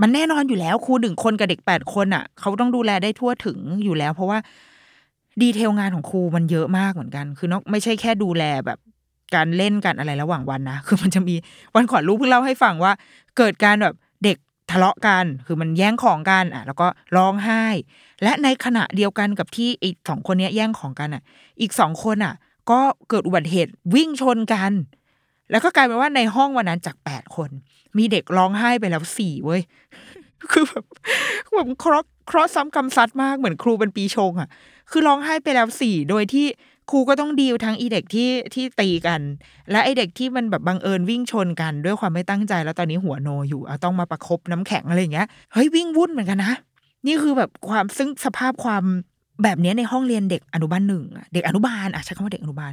[0.00, 4.38] มันแน่นอนอยู่แล้วครูหนึ่งคนกับเด็กแปดคนอะ เขาต้องดูแลได้ทั่วถึงอยู่แล้ว เพราะว่า
[5.42, 8.78] ดีเทลงานของครูมันเยอะมากเหมือนกัน คือนอกไม่ใช่แค่ดูแลแบบ
[9.34, 11.34] การเล่นกันอะไรระหว่างวันนะคือมันจะมี
[11.74, 12.92] วันก่อนลูกเพิ่งเล่าให้ฟังว่า
[13.36, 14.36] เกิดการแบบเด็ก
[14.70, 17.64] ทะเลาะกัน คือมันแย่งของกันอะ แล้วก็ร้องไห้
[18.22, 21.22] และในขณะเดียวกันกับที่อีกสองคนเนี้ยแย่งของกันอะ
[21.60, 22.34] อีกสองคนอะ
[22.70, 24.72] ก็เกิดอุบัติเหตุวิ่งชนกัน
[25.50, 27.50] แล้วก็กลายเป็นว่าในห้องวันนั้นจากแปดคน
[27.98, 29.62] มีเด็กร้องไห้ไปแล้วสี่เว้ย
[30.52, 30.84] คือแบบ
[31.54, 34.48] แบบครอครอซ้ำกำซัดมากเหมือนครูเป็นปีชงอะ
[34.90, 36.46] คือร้องไห้ไปแล้วสี่โดยที่
[36.90, 39.20] ครูก็ต้องดีลทั้งอีเด็กที่ที่ตีกัน
[39.70, 46.52] และไอเด็กที่มันแบบบังเอิญวิ่งชนกันด้วยความไม่ตั้งใจ แล้วตอนนี้หัวโนอยู่เอาต้องมาประคบน้ำแข็งอะไรอย่างเงี้ยเฮ้ยวิ่งวุ่นเหมือนกันนะ
[47.06, 48.84] นี่คือแบบความซึ่งสภาพความ
[49.42, 52.72] แบบนี้ในห้องเรียนเด็กอนุบาลหนึ่งเด็กอนุบาลอะใช้คำว่าเด็กอนุบาล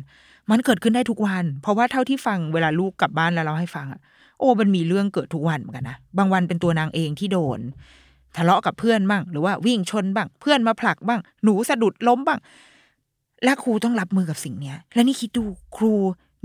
[0.50, 4.02] มันเกิดขึ้นได้ทุกวัน เพราะว่าเท่าที่ฟังเวลาลูกกลับบ้านแล้วเราให้ฟังอะ
[4.40, 7.60] โอ้มันมีเรื่องเกิดทุกวันเหมือนกันนะบางวันเป็นตัวนางเองที่โดน
[8.38, 12.40] ทะเลาะกับเพื่อนบ้าง หรือว่าวิ่งชนบ้าง เพื่อนมาผลักบ้าง หนูสะดุดล้มบ้าง
[13.44, 15.44] และครูต้องรับมือกับสิ่งเนี้ย และนี่คิดดู
[15.78, 15.94] ครู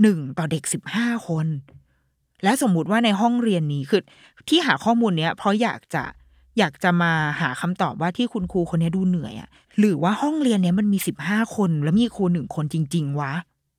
[0.01, 1.47] หนึ่งต่อเด็กสิบห้าคน
[2.43, 4.01] และสมมุติว่าในห้องเรียนนี้คือ
[4.49, 6.03] ที่หาข้อมูลเนี้ย เพราะอยากจะ
[6.57, 13.33] อยากจะมาหาคำตอบว่าที่คุณครูคนนี้ดูเหนื่อยอะ่ะหรือว่าห้องเรียนเนี้ยมันมีสิบห้าคน แล้วมีครูหนึ่งคนจริง ๆ วะ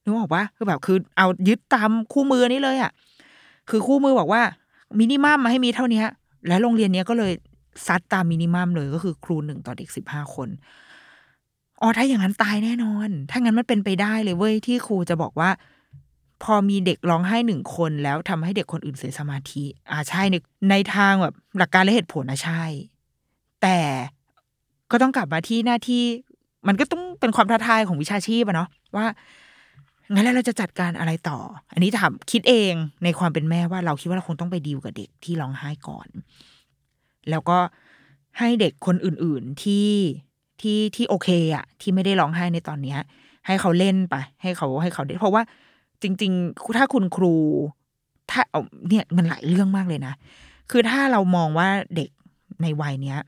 [0.08, 2.90] นึกออกปะคือแบบคือเอายึดตามคู่มือนี้เลยอะ่ะ
[3.70, 4.42] คือคู่มือบอกว่า
[4.98, 6.02] มินิมัมมาให้มีเท่านี้
[6.48, 7.32] และโรงเรียนเนี้ยก็เลย
[7.86, 10.48] ซัดตามมินิมัมเลยก็คือครูหนึ่งต่อเด็กสิบห้าคน
[11.80, 15.50] อ๋อถ้าอย่างนั้นตายแน่นอน ถ้างั้นมันเป็นไปได้เลยเว้ยที่ครูจะบอกว่า
[16.42, 20.36] พอมีเด็กร้องไห้หนึ่งคนแล้วทำให้เด็กคนอื่นเสียสมาธิ อ่าใช่ใน
[20.70, 22.62] ในทางแบบหลักการและเหตุผลนะใช่
[23.62, 23.78] แต่
[24.90, 26.02] ก็ต้องกลับมาที่หน้าที่
[26.68, 29.06] มันก็ต้องเป็นความท้าทายของวิชาชีพอะเนาะว่า
[30.12, 31.38] งั้นแล้วเราจะจัดการอะไรต่อ
[31.72, 32.72] อันนี้ถามคิดเอง
[33.04, 36.08] ในความเป็นแม่ว่าเราคิดว่าเราคงต้องไปดีลกับเด็กที่ร้องไห้ก่อน
[37.30, 37.58] แล้วก็
[38.38, 39.88] ให้เด็กคนอื่นๆที่
[40.60, 42.98] ที่ที่โอเคอะที่ไม่ได้ร้องไห้ในตอนเนี้ย
[43.46, 45.42] ให้เขาเล่นไป ให้เขาให้เขาได้เพราะว่า
[46.02, 47.34] จริง ๆ ถ้าคุณครู
[48.30, 50.14] ถ้าเอาเนี่ยมันหลายเรื่องมากเลยนะ
[50.70, 52.10] คือถ้าเรามองว่าเด็ก
[52.62, 53.18] ในวัยเนี้ย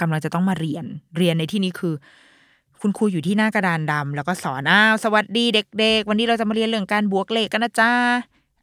[0.00, 0.84] กำลังจะต้องมาเรียน
[1.16, 1.94] เรียนในที่นี้คือ
[2.80, 7.92] คุณครูอยู่ที่หน้ากระดานดำแล้วก็สอนอ้าวสวัสดีเด็ก ๆ วันนี้เราจะมาเรียนเรื่องการบวกเลขกันนะจ้า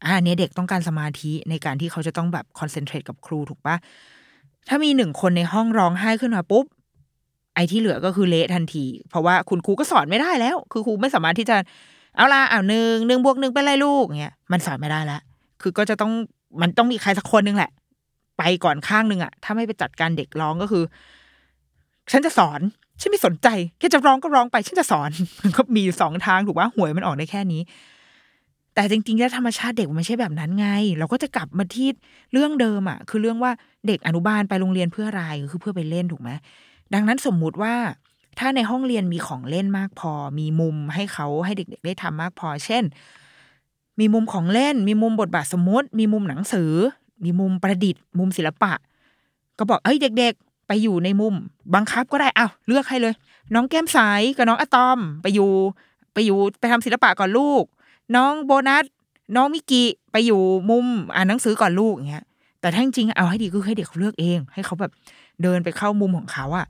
[0.04, 3.76] อ่าเนี่ยเด็กต้องการสมาธิในการที่เขาจะต้องแบบคอนเซนเทรตกับครูถูกปะ
[4.68, 6.64] ถ้ามีหนึ่งคนในห้องร้องไห้ขึ้นมาปุ๊บ
[7.54, 11.56] ไอ้ที่เหลือก็คือเละทันที เพราะว่าคุณครูก็สอนไม่ได้แล้ว คือครูไม่สามารถที่จะ
[12.16, 15.20] เอาละเอาหนึ่งหนึ่งบวกหนึ่งเป็นไรลูกเงี้ยมันสอนไม่ได้แล้ว
[15.62, 16.12] คือก็จะต้อง
[16.62, 17.70] มันต้องมีใครสักคนนึงแหละ
[18.38, 20.84] ไปก่อนข้างหนึ่งอะถ้าไม่ไปจัดการเด็กร้องก็คือ
[22.10, 22.60] ฉันจะสอน
[23.00, 25.10] ฉันไม่สนใจแค่จะร้องก็ร้องไป ฉันจะสอน
[25.42, 27.62] มันก็มีสองทางถูกว่าหวยมันออกได้แค่นี้
[28.74, 31.88] แต่จริงๆแล้วธรรมชาติเด็กมันไม่ใช่แบบนั้นไง เราก็จะกลับมาที่
[32.32, 33.52] เรื่องเดิมอะคือเรื่องว่า
[33.86, 36.30] เด็กอนุบาลไปโรงเรียนเพื่ออะไรคือเพื่อไปเล่นถูกไหม
[36.94, 37.74] ดังนั้นสมมุติว่า
[38.38, 42.84] ถ้าในห้องเรียนมีของเล่นมากพอ มีมุมให้เขาให้เด็ก ๆ ได้ทำมากพอ เช่น
[44.00, 46.72] มีมุมของเล่น มีมุมบทบาทสมมติ มีมุมหนังสือ
[47.24, 48.72] มีมุมประดิษฐ์ มุมศิลปะ
[49.58, 51.34] ก็บอกเอ้ยเด็ก ๆ ไปอยู่ในมุม
[51.74, 53.14] บังคับก็ได้อ้าวเลือกให้เลย
[53.54, 53.98] น้องแก้มใส
[54.36, 55.50] กับน้องอะตอม ไปอยู่
[56.12, 57.64] ไปอยู่ไปทำศิลปะก่อนลูก
[58.16, 58.84] น้องโบนัส
[59.36, 62.24] น้องมิกิไปอยู่มุมอ่านหนังสือก่อนลูกอย่างเงี้ย
[62.60, 64.92] แต่ถ้าจริงเอาให้ดีคือให้เด็กเขาเลือกเอง ให้เขาแบบ
[65.42, 66.66] เดินไปเข้ามุมของเขาอะ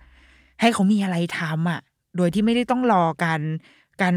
[0.61, 1.81] ให้เขามีอะไรทำอะ
[2.17, 3.41] โดยที่ไม่ได้ต้องรอการ
[4.03, 4.15] การ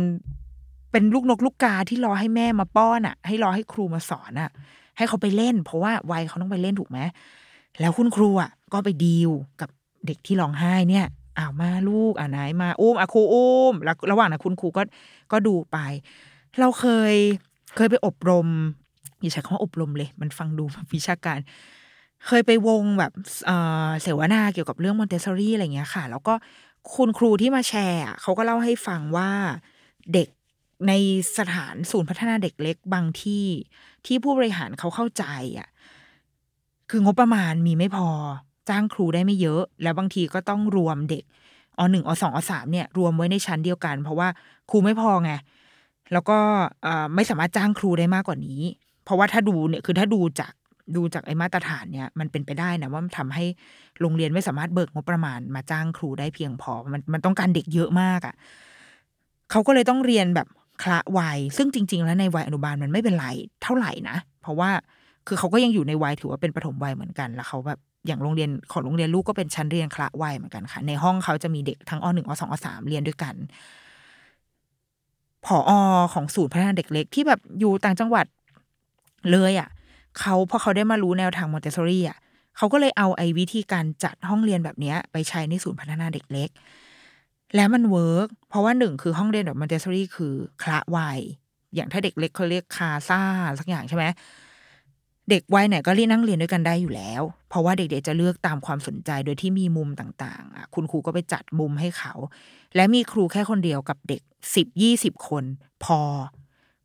[0.91, 4.49] เป็นลูกนกลูกกาที่รอให้แม่มาป้อนอะให้รอให้ครูมาสอนอะ
[4.97, 6.99] ให้เขาไปเล่น เพราะว่าวัยเขาต้องไปเล่นถูกไหม
[7.79, 9.29] แล้วคุณครูอะ ก็ไปดีล
[9.61, 9.69] กับ
[10.07, 11.05] เด็กที่ร้องไห้เนี่ย
[11.37, 14.81] อ้าวมาลูกอ่าไหนมาอุ้มอะครูอุ้มแล้วระหว่างนั้นคุณครูก็
[15.31, 15.77] ก็ดูไป
[16.59, 17.13] เราเคย
[17.75, 18.47] เคยไปอบรม
[19.21, 21.39] อย่าใช้คำว่าอบรมเลย มันฟังดูแบบวิชาการ
[22.27, 23.11] เคยไปวงแบบ
[23.45, 23.51] เอ
[23.87, 26.33] อเสวนาเกี่ยวกับเรื่องมอนเตสซอรี่อะไรเงี้ยค่ะ แล้วก็
[26.95, 29.29] คุณครูที่มาแชร์เขาก็เล่าให้ฟังว่า
[30.13, 30.27] เด็ก
[30.87, 30.93] ใน
[31.37, 33.45] สถานศูนย์พัฒนาเด็กเล็กบางที่
[34.05, 35.23] ที่ผู้บริหารเขาเข้าใจ
[35.59, 35.67] อะ
[36.89, 38.09] คืองบประมาณมีไม่พอ
[38.69, 41.23] จ้างครูได้ไม่เยอะ แล้วบางทีก็ต้องรวมเด็ก
[41.77, 44.27] อหนึ่งอสองอสามเนี่ยรวมไว้ในชั้นเดียวกัน เพราะว่า
[44.69, 45.31] ครูไม่พอไง
[46.13, 46.37] แล้วก็
[47.15, 48.61] ไม่สามารถจ้างครูได้มากกว่านี้
[49.05, 50.53] เพราะว่าถ้าดูเนี่ยคือถ้าดูจาก
[50.95, 53.45] ดูจากไอ้มาตรฐานเนี่ยมันเป็นไปได้นะว่ามันทำให้
[53.99, 58.35] โรงเรียนไม่สามารถเบิกงบประมาณมาจ้างครูได้เพียงพอ มันมันต้องการเด็กเยอะมากอะ่ะ
[59.51, 60.47] เขาก็เลยต้องเรียนแบบ
[60.83, 63.27] คละวัย ซึ่งจริง ๆ แล้วในวัยอนุบาลมันไม่เป็นไร
[63.63, 64.69] เท่าไหร่นะ เพราะว่า
[65.27, 73.35] คือเขาก็ยังอยู่ในวัยถือว่าเป็นปฐมวัยเหมือนกัน แล้วเขาแบบ อย่างโรงเรียนของโรงเรียนลูกก็เป็นชั้นเรียนคละวัยเหมือนกันค่ะ ในห้องเขาจะมีเด็กทั้งอหนึ่งอสองอสามเรียนด้วยกัน
[75.45, 75.71] ผอ.
[76.13, 78.25] ของศูนย์พัฒนาเด็กเล็กที่แบบอยู่ต่างจังหวัด
[79.31, 79.69] เลยอะ่ะ
[80.19, 82.17] เขาพอเขาได้มารู้แนวทางมอนเตสซอรี่อะ
[82.57, 86.49] เขาก็เลยเอาไอ้วิธีการจัดห้องเรียนแบบเนี้ย ไปใช้ในศูนย์พัฒนาเด็กเล็ก
[87.55, 90.33] แล้วมัน work เพราะว่าหนึ่งคือห้องเรียนแบบมอนเตสซอรี่คือ
[90.63, 91.19] คละวัย
[91.75, 93.21] อย่างถ้าเด็กเล็กเขาเรียก casa
[93.59, 94.05] สักอย่างใช่ไหม
[95.31, 102.13] เด็กวัยไหนก็เรียนนั่งเรียนด้วยกันได้อยู่แล้ว เพราะว่าเด็กๆจะเลือกตามความสนใจโดยที่มีมุมต่างๆ คุณครูก็ไปจัดมุมให้เขา
[102.75, 104.21] และมีครูแค่คนเดียวกับเด็ก
[104.55, 105.43] สิบยี่สิบคน
[105.83, 105.99] พอ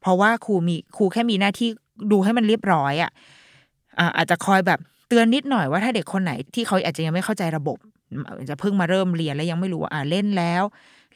[0.00, 1.68] เพราะว่าครูมีครูแค่มีหน้าที่
[2.12, 3.10] ดูให้มันเรียบร้อยอะ
[4.16, 7.78] อาจจะคอยแบบเตือนนิดหน่อยว่าถ้าเด็กคนไหนที่เขาอาจจะยังไม่เข้าใจระบบ
[8.50, 10.62] จะเพิ่งมาเริ่มเรียนแล้วยังไม่รู้ว่าอ่าเล่นแล้ว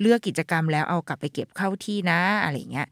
[0.00, 2.88] เลือกกิจกรรมแล้วเอากลับไปเก็บเข้าที่นะอะไรเงี้ย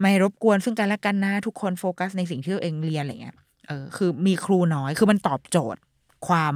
[0.00, 5.80] ไม่รบกวนซึ่งกันและกันนะทุกคนโฟกัสในสิ่งที่ตัวเองเรียนอะไรเงี้ย เออคือมีครูน้อย คือมันตอบโจทย์
[6.28, 6.54] ความ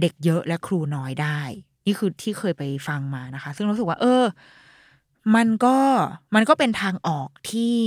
[0.00, 1.40] เด็กเยอะและครูน้อยได้
[1.86, 4.24] นี่คือที่เคยไปฟังมานะคะ ซึ่งรู้สึกว่า เออ
[5.34, 5.76] มันก็
[6.34, 7.78] มันก็เป็นทางออกที่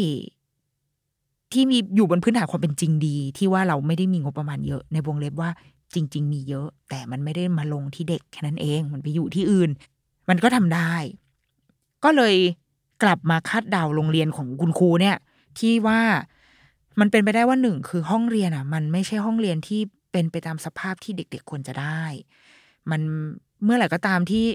[1.54, 5.50] ที่มีอยู่บนพื้นฐานความเป็นจริงดี ที่ว่าเราไม่ได้มีงบประมาณเยอะ ในวงเล็บว่า
[5.93, 9.70] จริง ๆ มีเยอะ แต่มันไม่ได้มาลงที่เด็กแค่นั้นเอง มันไปอยู่ที่อื่น
[10.30, 10.93] มันก็ทำได้
[12.04, 12.36] ก็เลย
[13.04, 15.17] กลับมาคาดเดาโรงเรียนของคุณครูเนี่ย
[15.60, 16.02] ที่ว่า
[17.00, 19.82] มันเป็นไปได้ว่าหนึ่งคือห้องเรียนอะ มันไม่ใช่ห้องเรียนที่
[20.12, 22.04] เป็นไปตามสภาพที่เด็ก ๆควรจะได้
[22.90, 23.02] มัน
[23.64, 24.46] เมื่อไหร่ก็ตามที่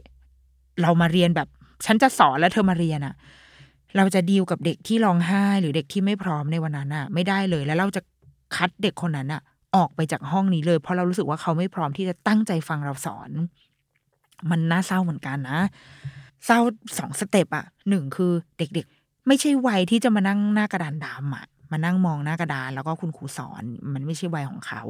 [0.82, 1.48] เรามาเรียนแบบ
[1.84, 3.14] ฉันจะสอนแล้วเธอมาเรียนอะ
[3.96, 8.02] เราจะดีลกับเด็กที่ร้องไห้ หรือเด็กที่ไม่พร้อมในวันนั้นอะ ไม่ได้เลยแล้วเราจะ
[8.56, 9.42] คัดเด็กคนนั้นอะ
[9.76, 13.30] ออกไปจากห้องนี้เลย เพราะเรารู้สึกว่าเขาไม่พร้อมที่จะตั้งใจฟังเราสอน
[14.50, 15.60] มันน่าเศร้าเหมือนกันนะ
[16.46, 16.58] เศร้า
[16.98, 23.62] สองสเต็ปอะหนึ่งคือเด็กๆ ไม่ใช่วัยที่จะมานั่งหน้ากระดานดำอะ มานั่งมองหน้ากระดาน แล้วก็คุณครูสอน
[23.94, 24.82] มันไม่ใช่วัยของเขา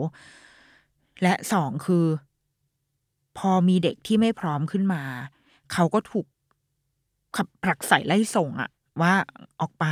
[1.23, 2.05] และสองคือ
[3.39, 5.03] พอมีเด็กที่ไม่พร้อมขึ้นมา
[5.73, 6.27] เขาก็ถูก
[7.37, 9.13] ขับผลักใส่ไล่ส่งอะว่า
[9.61, 9.87] ออกไป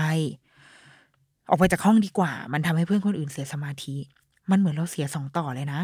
[1.48, 3.96] ออกไปจากห้องดีกว่า มันทำให้เพื่อนคนอื่นเสียสมาธิ
[4.50, 5.82] มันเหมือนเราเสียสองต่อเลยนะ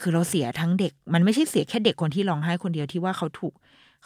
[0.00, 3.54] คือเราเสียทั้งเด็ก มันไม่ใช่เสียแค่เด็กคนที่ร้องไห้คนเดียวที่ว่าเขาถูก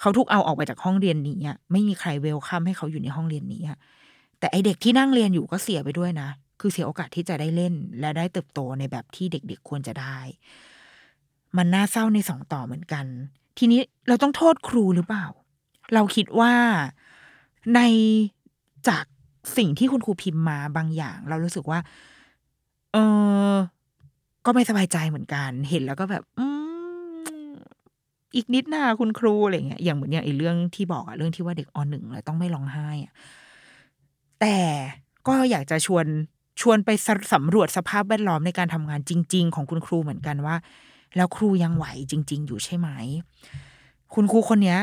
[0.00, 1.38] เขาถูกเอาออกไปจากห้องเรียนนี้
[1.72, 3.62] ไม่มีใครเวลคัมให้เขาอยู่ในห้องเรียนนี้
[4.38, 6.28] แต่ไอเด็กที่นั่งเรียนอยู่ก็เสียไปด้วยนะ
[6.60, 10.18] คือเสียโอกาสที่จะได้เล่น และได้เติบโตในแบบที่เด็กๆควรจะได้
[11.56, 13.04] มันน่าเศร้าในสองต่อเหมือนกัน
[13.58, 15.26] ทีนี้เราต้องโทษครูหรือเปล่า
[15.94, 16.52] เราคิดว่า
[17.74, 17.80] ใน
[18.88, 19.04] จาก
[19.56, 21.78] สิ่งที่คุณครูพิมพ์มาบางอย่าง เรารู้สึกว่า
[22.92, 22.96] เอ
[23.52, 23.54] อ
[24.46, 26.46] ก็ไม่สบายใจเหมือนกัน เห็นแล้วก็แบบ อื
[27.48, 27.52] ม
[28.36, 33.14] อีกนิดหน้าคุณครูอะไรเงี้ยอย่างเหมือนอย่างไอ้เรื่องที่บอกอะเรื่องที่ว่าเด็กอหนึ่งเลยต้องไม่ร้องไห้อะ
[34.40, 34.58] แต่
[35.26, 36.06] ก็อยากจะชวน
[36.60, 40.56] ชวนไปสสำรวจสภาพแวดล้อมในการทำงานจริง ๆ ของคุณครูเหมือนกันว่า
[41.16, 42.88] แล้วครูยังไหวจริง ๆ อยู่ใช่ไหม
[44.14, 44.76] คุณครูคนนี้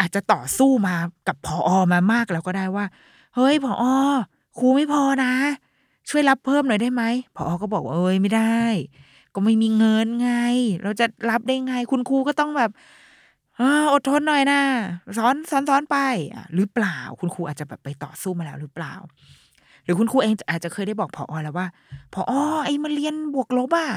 [0.00, 0.94] อาจจะต่อสู้มา
[1.28, 2.84] กับพออมามากแล้วก็ได้ว่า
[3.34, 3.84] เฮ้ยพออ
[4.58, 5.32] ครูไม่พอนะ
[6.08, 7.02] ช่วยรับเพิ่มหน่อยได้ไหม
[7.36, 8.62] พออก็บอกว่าเอ้ยไม่ได้
[9.34, 10.32] ก็ไม่มีเงินไง
[10.82, 12.70] เราจะรับได้ไง คุณครูก็ต้องแบบ
[13.92, 14.60] อดทนหน่อยนะ
[15.16, 15.96] สอนสอนสอนไป
[16.54, 18.94] หรือเปล่า คุณครูอาจจะแบบไปต่อสู้มาแล้วหรือเปล่า
[19.84, 21.66] หรือคุณครูเองอาจจะเคยได้บอกพออแล้วว่า
[22.14, 22.32] พออ
[22.64, 23.90] ไอ้มาเรียนบวกลบอะ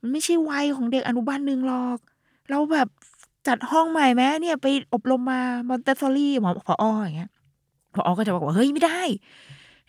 [0.00, 1.98] มันไม่ใช่วัยของเด็กอนุบาลหนึ่งหรอก
[2.50, 2.88] เราแบบ
[3.48, 7.30] จัดห้องใหม่ไหมเนี่ยไปอบรมมามอนเตสซอรี่หมอพอออย่างเงี้ย
[7.94, 9.00] พออก็จะบอกว่าเฮ้ยไม่ได้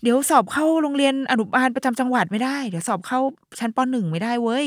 [0.02, 3.20] เดี๋ยวสอบเข้าโรงเรียนอนุบาลประจำจังหวัดไม่ได้ เดี๋ยวสอบเข้า
[3.60, 4.66] ชั้นปหนึ่งไม่ได้เว้ย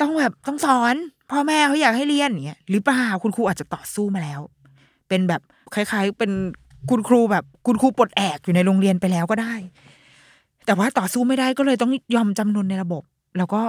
[0.00, 0.94] ต้องแบบต้องสอน
[1.30, 4.40] พ่อแม่เขาอยากให้เรียนอย่างเงี้ยหรือเปล่าคุณครูอาจจะต่อสู้มาแล้ว
[5.08, 5.40] เป็นแบบ
[5.74, 6.32] คล้ายๆ เป็น
[6.90, 9.54] คุณครูแบบคุณครูปลดแอกอยู่ในโรงเรียนไปแล้วก็ได้
[10.66, 13.02] แต่ว่าต่อสู้ไม่ได้ก็เลยต้องยอมจำนนในระบบ
[13.38, 13.62] แล้วก็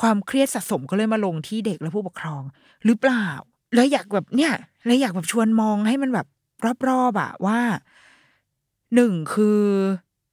[0.00, 2.42] ความเครียดสะสมก็เลยมาลงที่เด็กและผู้ปกครอง
[2.84, 3.26] หรือเปล่า
[3.74, 4.52] แล้วอยากแบบเนี่ย
[4.86, 6.26] แล้วอยากแบบชวนมองให้มันแบบ
[6.88, 7.58] รอบๆอะว่า
[8.94, 9.60] หนึ่งคือ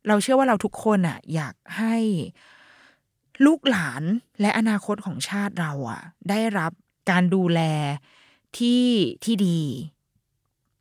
[0.08, 1.96] เราเชื่อว่าเราทุกคนอะอยากให้
[3.46, 4.04] ลูกหลาน
[4.42, 6.72] และอนาคตของชาติเราอะได้รับ
[7.12, 7.62] การดูแล
[8.58, 8.86] ที่
[9.24, 9.62] ที่ดี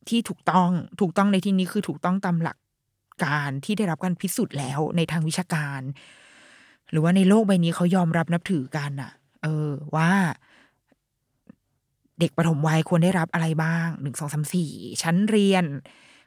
[0.09, 0.71] ที่ถูกต้อง
[1.01, 2.59] ถูกต้องในที่นี้คือถูกต้องตามหลัก
[3.25, 5.81] การที่ได้รับการพิสูจน์แล้วในทางวิชาการ
[6.91, 10.11] หรือว่าในโลกใบนี้เขายอมรับนับถือกันอะเออ ว่า
[12.21, 14.71] เด็กปฐมวัยควรได้รับอะไรบ้างหนึ่งสองสามสี่
[15.03, 15.65] ชั้นเรียน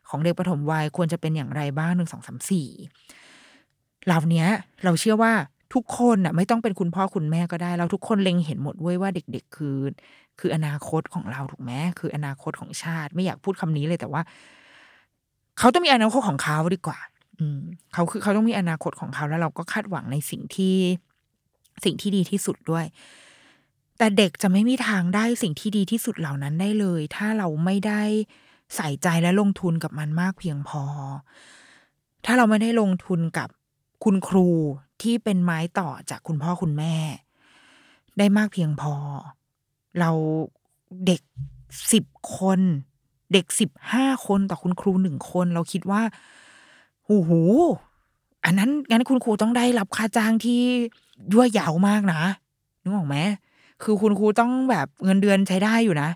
[0.10, 2.68] ของเด็กปฐมวัยควรจะเป็นอย่างไรบ้างหนึ่งสองสามสี่
[4.06, 4.46] เหล่านี้
[4.84, 5.34] เราเชื่อว่า
[5.74, 9.78] ทุกคนน่ะไม่ต้องเป็นคุณพ่อคุณแม่ก็ได้ เราทุกคนเล็งเห็นหมดเว้ยว่าเด็ก ๆ คือ
[10.40, 14.22] คืออนาคตของเราถูกไหมคืออนาคตของชาติ ไม่อยากพูดคำนี้เลยแต่ว่า
[15.60, 17.00] เขาต้องมีอนาคตของเขาดีกว่า
[17.40, 17.62] อืม
[17.94, 20.78] เขาคือเขาต้องมีอนาคตของเขาแล้วเราก็คาดหวังในสิ่งที่
[21.84, 22.86] สิ่งที่ดีที่สุดด้วย
[23.98, 28.04] แต่เด็กจะไม่มีทางได้สิ่งที่ดีที่สุดเหล่านั้นได้เลย ถ้าเราไม่ได้
[28.76, 30.84] ใส่ใจและลงทุนกับมันมากเพียงพอ
[32.26, 33.50] ถ้าเราไม่ได้ลงทุนกับ
[34.04, 34.50] คุณครู
[35.02, 36.96] ที่เป็นไม้ต่อจากคุณพ่อคุณแม่
[38.18, 38.96] ได้มากเพียงพอ
[40.00, 40.12] เรา
[41.06, 41.22] เด็ก
[41.92, 42.06] สิบ
[42.38, 42.60] คน
[43.34, 46.02] เด็กสิบห้าคนต่อคุณครูหนึ่งคน เราคิดว่า
[47.06, 47.32] โอ้โห
[48.46, 50.62] อันนั้นงั้นคุณครูต้องได้รับค่าจ้างที่
[51.32, 52.22] ยั่วยาวมากนะ
[52.82, 53.18] นึกออกไหม
[53.84, 56.10] คือคุณครูต้องแบบเงินเดือนใช้ได้อยู่นะ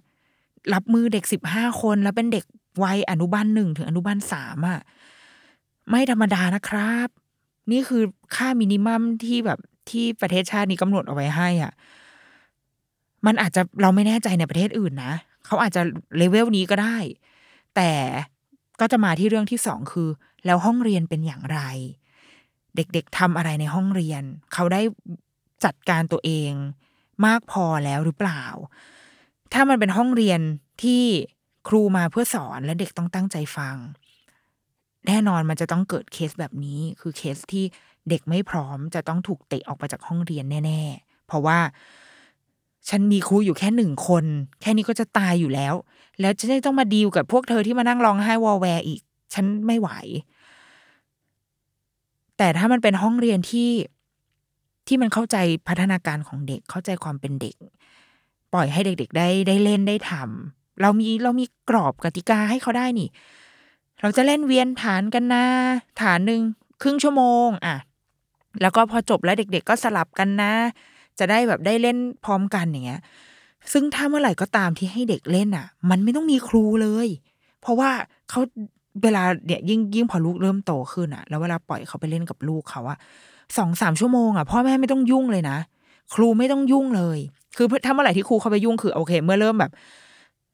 [0.73, 2.45] รับมือเด็กสิบห้าคนแล้วเป็นเด็ก
[2.83, 4.79] วัยอนุบาลหนึ่งถึงอนุบาลสามอะ
[5.89, 7.09] ไม่ธรรมดานะครับ
[7.71, 8.03] นี่คือ
[8.35, 11.73] ค่ามินิมัมที่แบบที่ประเทศชาตินี้กำหนดเอาไว้ให้อะ
[13.25, 15.13] มันอาจจะเราไม่แน่ใจในประเทศอื่นนะ
[15.45, 15.81] เขาอาจจะ
[16.17, 16.97] เลเวลนี้ก็ได้
[17.75, 17.91] แต่
[18.79, 20.09] ก็จะมาที่เรื่องที่สองคือ
[20.45, 21.59] แล้วห้องเรียนเป็นอย่างไร
[22.75, 24.23] เด็กๆทำอะไรในห้องเรียน
[24.53, 24.81] เขาได้
[25.65, 26.51] จัดการตัวเอง
[27.25, 28.43] มากพอแล้วหรือเปล่า
[29.53, 30.39] ถ้ามันเป็นห้องเรียน
[30.83, 31.03] ที่
[31.67, 33.75] ครูมาเพื่อสอนและเด็กต้องตั้งใจฟัง
[35.07, 37.65] แน่นอนมันจะต้องเกิดเคสแบบนี้ คือเคสที่
[38.09, 41.59] เด็กไม่พร้อมจะต้องถูกเตะออกไปจากห้องเรียนแน่ ๆ เพราะว่า
[42.89, 44.25] ฉันมีครูอยู่แค่หนึ่งคน
[44.61, 45.73] แค่นี้ก็จะตายอยู่แล้ว
[46.19, 49.01] แล้วจะได้ต้องมาดีลกับพวกเธอที่มานั่งร้องไห้วอลแวร์อีก
[49.33, 49.89] ฉันไม่ไหว
[52.37, 53.69] แต่ถ้ามันเป็นห้องเรียนที่
[54.87, 55.37] ที่มันเข้าใจ
[55.67, 57.55] พัฒนาการของเด็กเข้าใจความเป็นเด็ก
[58.53, 63.09] ปล่อยให้เด็ก ๆ ได้ได้เล่นได้ทำเรามีเรามีกรอบกติกาให้เขาได้นี่
[64.01, 65.45] เราจะเล่นเวียนฐานกันนะ
[66.01, 66.41] ฐานหนึ่ง
[66.81, 67.75] ครึ่งชั่วโมงอะ
[68.61, 70.53] แล้วก็พอจบแล้วเด็ก ๆ ก็สลับกันนะ
[71.19, 73.01] จะได้แบบได้เล่นพร้อมกันอย่างเงี้ย
[73.73, 77.07] ซึ่งถ้าเมื่อไหร่ก็ตามที่ให้เด็กเล่นอะ มันไม่ต้องมีครูเลย
[77.61, 77.89] เพราะว่า
[78.29, 78.41] เขา
[79.03, 82.97] เวลาเนี่ยยิ่งยิ่งพอลูกเริ่มโตขึ้นอะ แล้วเวลาปล่อยเขาไปเล่นกับลูกเขาอะ
[83.57, 85.57] สองสามชั่วโมงอะพ่อแม่ไม่ต้องยุ่งเลยนะ
[86.13, 87.19] ครูไม่ต้องยุ่งเลย
[87.57, 89.71] คือถ้าเมื่อไหร่ที่ครูเข้าไปยุ่งคือโอเค เมื่อเริ่มแบบ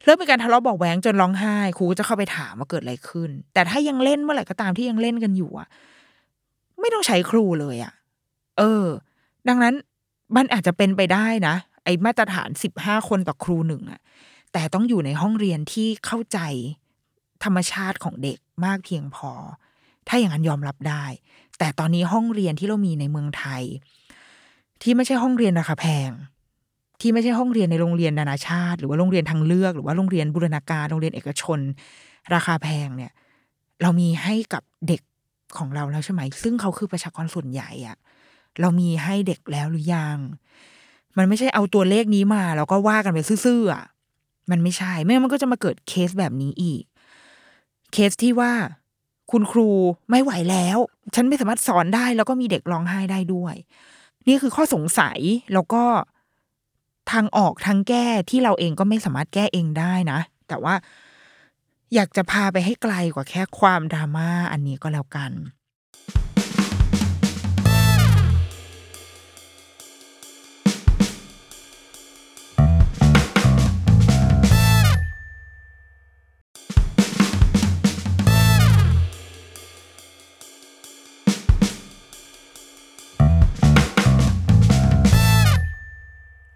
[0.04, 5.68] เริ่มมีการทะเลาะบอกแหวงจนร้องไห้ครูก็จะเข้าไปถามว่าเกิดอะไรขึ้น แต่ถ้ายังเล่นเมื่อไหร่ก็ตามที่ยังเล่นกันอยู่อะ
[6.80, 7.93] ไม่ต้องใช้ครูเลยอะ
[8.58, 8.86] เออ
[9.47, 9.76] ดังนั้น
[10.36, 14.01] มันอาจจะเป็นไปได้นะ ไอ้มาตรฐานสิบห้าคนต่อครูหนึ่งอะ
[14.54, 16.39] แต่ต้องอยู่ในห้องเรียนที่เข้าใจ
[17.43, 19.32] ธรรมชาติของเด็กมากเพียงพอ
[20.08, 21.06] ถ้าอย่างนั้นยอมรับได้
[21.60, 23.64] แต่ตอนนี้ห้องเรียนที่เรามีในเมืองไทย
[24.82, 26.10] ที่ไม่ใช่ห้องเรียนราคาแพง
[27.04, 31.60] ที่ไม่ใช่ห้องเรียนในโรงเรียนนานาชาติ หรือว่าโรงเรียนทางเลือก หรือว่าโรงเรียนบูรณาการโรงเรียนเอกชน
[32.34, 33.12] ราคาแพงเนี่ย
[33.82, 35.01] เรามีให้กับเด็ก
[35.58, 37.97] ของเราแล้วใช่ไหม ซึ่งเขาคือประชากรส่วนใหญ่อะ
[38.62, 40.18] เรามีให้เด็กแล้วหรือยัง
[41.18, 43.84] มันไม่ใช่เอาตัวเลขนี้มา แล้วก็ว่ากันไปซื่อๆอะ
[44.51, 46.84] มันไม่ใช่ ไม่งั้นมันก็จะมาเกิดเคสแบบนี้อีก
[47.93, 48.51] เคสที่ว่า
[49.32, 49.70] คุณครู
[50.10, 50.78] ไม่ไหวแล้ว
[51.16, 53.56] ฉันไม่สามารถสอนได้ แล้วก็มีเด็กร้องไห้ได้ด้วย
[54.28, 55.20] นี่คือข้อสงสัย
[55.54, 55.84] แล้วก็
[57.12, 60.76] ทางออกทางแก้ที่เราเองก็ไม่สามารถแก้เองได้นะ แต่ว่า
[61.93, 65.32] อยากจะพาไปให้ไกลกว่าแค่ความดราม่าอันนี้ก็แล้วกัน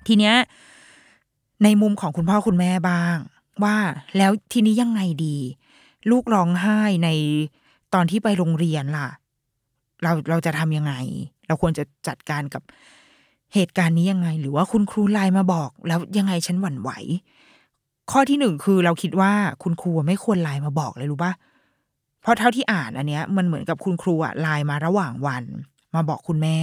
[0.07, 0.35] ทีเนี้ย
[1.63, 3.17] ในมุมของคุณพ่อคุณแม่บ้าง
[3.63, 3.77] ว่า
[4.17, 5.37] แล้วทีนี้ยังไงดี
[6.11, 7.09] ลูกร้องไห้ใน
[7.93, 9.09] ตอนที่ไปโรงเรียนล่ะ
[10.03, 10.93] เราเราจะทำยังไง
[11.47, 12.63] เราควรจะจัดการกับ
[13.53, 16.91] เหตุการณ์นี้ยังไง หรือว่าคุณครูไลน์มาบอก แล้วยังไงฉันหวั่นไหว
[18.11, 19.31] ข้อที่หนึ่งคือเราคิดว่า
[19.63, 21.33] คุณครูไม่ควรไลน์มาบอกเลยรู้ปะ
[22.21, 25.43] เพราะเท่าที่อ่านอันเนี้ย มันเหมือนกับคุณครูอะไลน์มาระหว่างวัน
[25.95, 26.59] มาบอกคุณแม่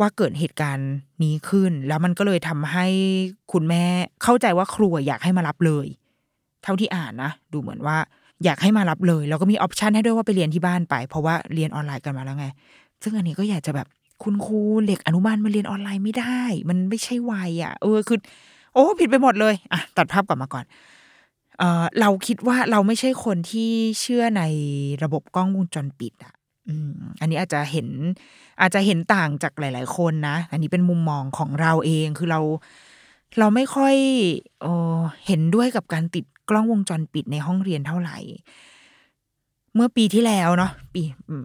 [0.00, 0.90] ว่าเกิดเหตุการณ์
[1.22, 2.86] นี้ขึ้น แล้วมันก็เลยทำให้
[3.52, 3.84] คุณแม่
[4.22, 5.86] เข้าใจว่าครูอยากให้มารับเลย
[6.62, 7.96] เท่าที่อ่านนะดูเหมือนว่า
[8.44, 12.46] อยากให้มารับเลย แล้วก็มีออปชันให้ด้วยว่าไปเรียนที่บ้านไป เพราะว่าเรียนออนไลน์กันมาแล้วไง
[13.02, 13.86] ซึ่งอันนี้ก็อยากจะแบบ
[14.22, 18.18] คุณครูเด็กอนุบาลมาเรียนออนไลน์ไม่ได้ มันไม่ใช่วัยอะ เออคือ
[18.72, 20.64] โอ้ผิดไปหมดเลยอะตัดภาพกลับมาก่อน
[21.58, 23.70] เออเราคิดว่าเราไม่ใช่คนที่
[24.00, 24.42] เชื่อใน
[25.02, 26.34] ระบบกล้องวงจรปิดอะ
[27.20, 27.88] อันนี้อาจจะเห็น
[28.60, 32.40] อาจจะเห็นต่างจากหลาย ๆ คนนะ อันนี้เป็นมุมมองของเราเองคือเรา
[33.38, 33.94] เราไม่ค่อย
[34.62, 34.66] เอ
[35.26, 38.18] เห็นด้วยกับการติดกล้องวงจรปิดในห้องเรียนเท่าไหร่
[39.74, 41.02] เมื่อปีที่แล้วเนาะปี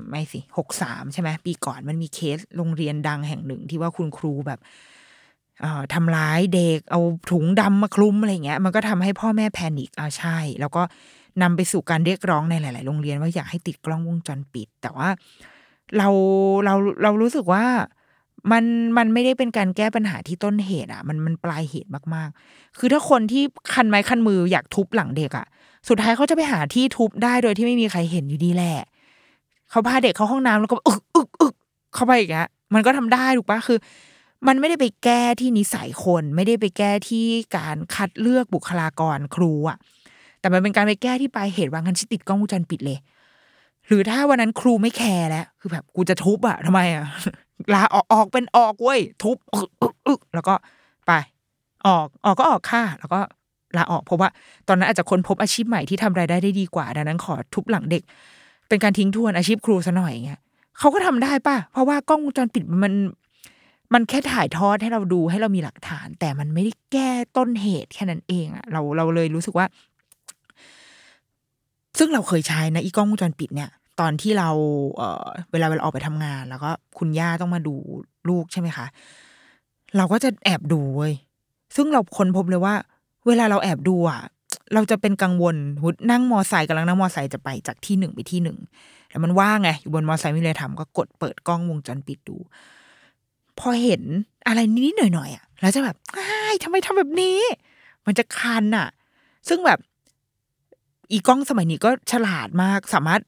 [0.09, 4.59] ไม่สิหกสามใช่ไหมปีก่อนมันมีเคสโรงเรียนดังแห่งหนึ่งที่ว่าคุณครูแบบ
[5.63, 7.01] ออทำร้ายเด็กเอา
[7.31, 10.83] ถุงดำมาคลุมอะไรเงี้ย มันก็ทำให้พ่อแม่แพนิคอ่าใช่ แล้วก็
[11.41, 15.09] นำไปสู่การเรียกร้องในหลาย ๆ โรงเรียนว่าอยากให้ติดกล้องวงจรปิด แต่ว่า
[15.97, 16.09] เรา
[16.65, 17.65] เราเรารู้สึกว่า
[18.51, 18.63] มัน
[18.97, 25.45] มันไม่ได้เป็นการแก้ปัญหาที่ต้นเหตุอะ มันมันปลายเหตุมากๆ คือถ้าคนที่คันไม้คันมืออยากทุบหลังเด็กอะ
[25.87, 28.77] สุดท้ายเขาจะไปหาที่ทุบได้โดยที่ไม่มีใครเห็นอยู่ดีแหละ
[29.69, 31.55] เขาพาเด็กเข้าห้องน้ำแล้วก็อึกอึกอึก
[31.93, 33.79] เข้าไปอย่างเงี้ยมันก็ทำได้ถูกปะคือ
[34.47, 37.25] มันไม่ได้ไปแก้ที่นิสัยคน ไม่ได้ไปแก้ที่
[37.57, 39.77] การคัดเลือกบุคลากรครูอะ
[40.45, 42.97] แต่มันเป็นการไปแก้ที่ปลายเหตุวางคันชิติดกล้องวงจรปิดเลย
[43.87, 47.05] หรือถ้าวันนั้นครูไม่แคร์แล้ว คือแบบกูจะทุบอะทำไมอะ
[47.73, 49.37] ลาออกออกเป็นออกเว้ยทุบ
[50.35, 50.53] แล้วก็
[51.07, 51.11] ไป
[51.87, 53.19] ออกออกก็ออกค่ะแล้วก็
[53.77, 54.29] ลาออกเพราะว่า
[54.67, 58.03] ตอนนั้นอาจจะค้นพบอาชีพใหม่ที่ทำรายได้ได้ดีกว่าดังนั้นขอทุบหลังเด็ก
[58.67, 60.39] เป็นการทิ้งทวนอาชีพครูซะหน่อยอย่างเงี้ย
[60.79, 62.93] เขาก็ทำได้ป่ะ เพราะว่ากล้องวงจรปิดมัน
[63.93, 69.65] มันแค่ถ่ายทอดให้เราดูให้เรามีหลักฐาน แต่มันไม่ได้แก้ต้นเหตุแค่นั้นเองอะเราเราเลยรู้สึกว่า
[71.97, 73.69] ซึ่งเราเคยใช้นะอีกล้องวงจรปิดเนี่ย
[73.99, 74.49] ตอนที่เรา
[74.95, 77.75] เออเวลาเวลาออกไปทำงาน แล้วก็คุณย่าต้องมาดู
[78.29, 78.85] ลูกใช่ไหมคะ
[79.97, 81.13] เราก็จะแอบดูเว้ย
[81.75, 82.75] ซึ่งเราค้นพบเลยว่า
[83.27, 84.21] เวลาเราแอบดูอะ
[84.73, 88.57] เราจะเป็นกังวลหุดนั่งมอไซค์กำลังนั่งมอไซค์จะไปจากที่หนึ่งไปที่หนึ่ง
[89.09, 92.37] แล้วมันว่างไงอยู่บนมอไซค์ไม่มีอะไรทำก็กดเปิดกล้องวงจรปิดดู
[93.59, 94.03] พอเห็น
[94.47, 96.25] อะไรนิดหน่อยๆอะ แล้วจะแบบอ้
[96.63, 97.39] ทำไมทำแบบนี้
[98.05, 98.87] มันจะคันอะ
[99.47, 99.79] ซึ่งแบบ
[101.11, 103.21] อีกล้องสมัยนี้ก็ฉลาดมากสามารถ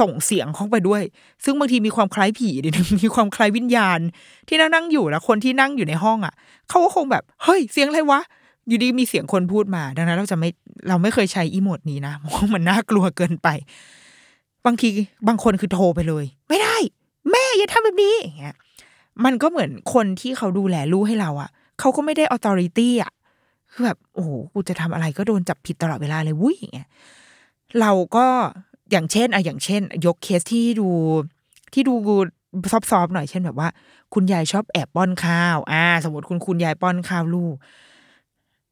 [0.00, 1.02] ส่งเสียงเข้าไปด้วย
[1.44, 2.68] ซึ่งบางทีมีความคล้ายผีดิ
[3.02, 4.00] มีความคล้ายวิญญาณ
[4.48, 6.34] ที่นั่งนั่งอยู่แล้วคนที่นั่งอยู่ในห้องอะ
[6.68, 8.20] เขาก็คงแบบเฮ้ยเสียงอะไรวะ
[8.68, 10.50] อยู่ดีมีเสียงคนพูดมา ดังนั้นเราจะไม่
[10.88, 13.48] เราไม่เคยใช้อีโมดนี้นะเพราะมันน่ากลัวเกินไป
[14.66, 14.88] บางที
[15.28, 16.76] บางคนคือโทรไปเลย ไม่ได้
[17.30, 18.56] แม่อย่าทำแบบนี้อย่างเงี้ย
[19.24, 21.50] มันก็เหมือนคนที่เขาดูแลลูกให้เราอะ
[21.80, 23.12] เขาก็ไม่ได้ออ t h o r i t y อะ
[23.72, 26.88] คือแบบโอ้โหกูจะทำอะไรก็โดนจับผิดตลอดเวลาเลยวุ้ยอย่างเงี้ย
[27.80, 28.26] เราก็
[28.90, 30.88] อย่างเช่นอะอย่างเช่น ยกเคสที่ดู
[31.72, 31.94] ที่ดู
[32.90, 33.68] ซอฟๆหน่อยเช่นแบบว่า
[34.14, 37.54] คุณยายชอบแอบป้อนข้าวอ่าสมมติคุณคุณยายป้อนข้าวลูก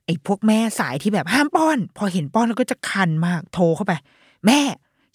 [0.04, 3.92] ไอ้พวกแม่สายที่แบบห้ามป้อน พอเห็นป้อนแล้วก็จะคันมากโทรเข้าไป
[4.46, 4.60] แม่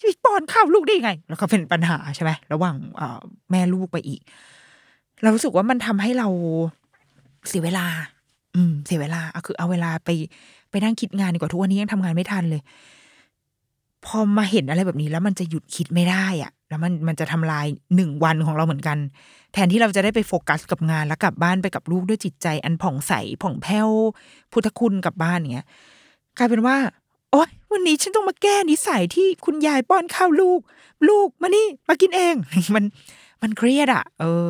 [0.02, 3.20] ะปป้อนข้าวลูกได้ไง แล้วก็เป็นปัญหาใช่ไหมระหว่างเอ่อ
[3.50, 4.20] แม่ลูกไปอีก
[5.22, 6.28] เรารู้สึกว่ามันทำให้เรา
[7.48, 7.86] เสียเวลา
[8.54, 10.10] อืม เสียเวลาเอาคือเอาเวลาไป
[10.70, 12.62] ไปนั่งคิดงานดีกว่าทุกวันนี้ยังทำงานไม่ทันเลย
[14.06, 18.98] พอมาเห็นอะไรแบบนี้แล้วมันจะหยุดคิดไม่ได้อะแล้วมันมันจะทำลายหนึ่งวันของเราเหมือนกัน
[19.52, 23.88] แทนที่เราจะได้ไปโฟกัสกับงานแล้วกลับบ้านไปกับลูกด้วยจิตใจ อันผ่องใสผ่องแผ้ว
[24.52, 25.66] พุทธคุณกลับบ้านเนี้ย
[26.38, 26.76] กลายเป็นว่า
[27.30, 30.60] โอ๊ยวันนี้ฉันต้องมาแก้นิสัยที่คุณยายป้อนข้าวลูก
[31.08, 32.34] ลูกมานี่มากินเอง
[32.74, 32.84] มัน
[33.42, 34.48] มันเครียดอะเออ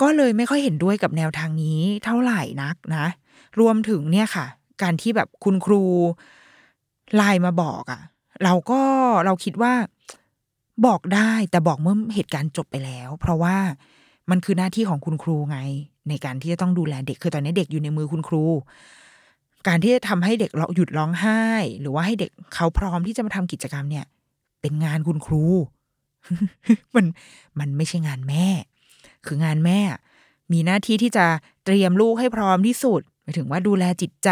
[0.00, 3.06] ก็เลยไม่ค่อยเห็นด้วยกับแนวทางนี้เท่าไหร่นักนะ
[3.60, 4.46] รวมถึงเนี่ยค่ะ
[4.82, 5.82] การที่แบบคุณครู
[7.14, 8.00] ไลน์มาบอกอะ่ะ
[8.44, 8.80] เราก็
[9.24, 9.74] เราคิดว่า
[10.86, 13.56] บอกได้แต่บอกเมื่อเหตุการณ์จบไปแล้ว เพราะว่า
[14.30, 15.58] มันคือหน้าที่ของคุณครูไง
[16.08, 18.44] ในการที่จะต้องดูแลเด็กคือตอนนี้เด็กอยู่ในมือคุณครู
[19.68, 21.42] การที่จะทำให้เด็กเราหยุดร้องไห้
[21.80, 24.04] หรือว่าให้เด็กเขาพร้อมที่จะมาทำกิจกรรมเนี่ย
[24.60, 25.44] เป็นงานคุณครู
[26.94, 27.06] มัน
[27.58, 28.46] มันไม่ใช่งานแม่
[29.26, 29.80] คืองานแม่
[30.52, 31.26] มีหน้าที่ที่จะ
[31.64, 34.30] เตรียมลูกให้พร้อมที่สุดหมายถึงว่าดูแลจิตใจ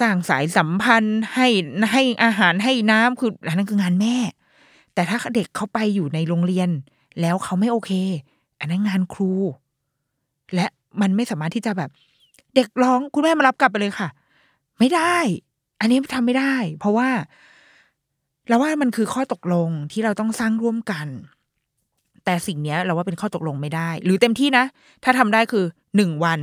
[0.00, 1.48] สร้างสายสัมพันธ์ให้
[1.92, 4.16] ให้อาหารให้น้ำคืออันนั้นคืองานแม่
[4.94, 6.70] แต่ถ้าเด็กเขาไปอยู่ในโรงเรียน
[7.20, 7.92] แล้วเขาไม่โอเค
[8.60, 9.32] อันนั้นงานครู
[10.54, 10.66] และ
[11.00, 11.90] มันไม่สามารถที่จะแบบ
[12.54, 14.08] เด็กร้องคุณแม่มารับกลับไปเลยค่ะ
[14.78, 15.16] ไม่ได้
[15.80, 17.08] อันนี้ทำไม่ได้ เพราะว่า
[18.48, 21.06] เราว่ามันคือข้อตกลงที่เราต้องสร้างร่วมกัน
[22.24, 24.64] แต่สิ่งเนี้ยเราว่าเป็นข้อตกลงไม่ได้ หรือเต็มที่นะ
[25.04, 25.64] ถ้าทำได้คือ
[25.96, 26.40] หนึ่งวัน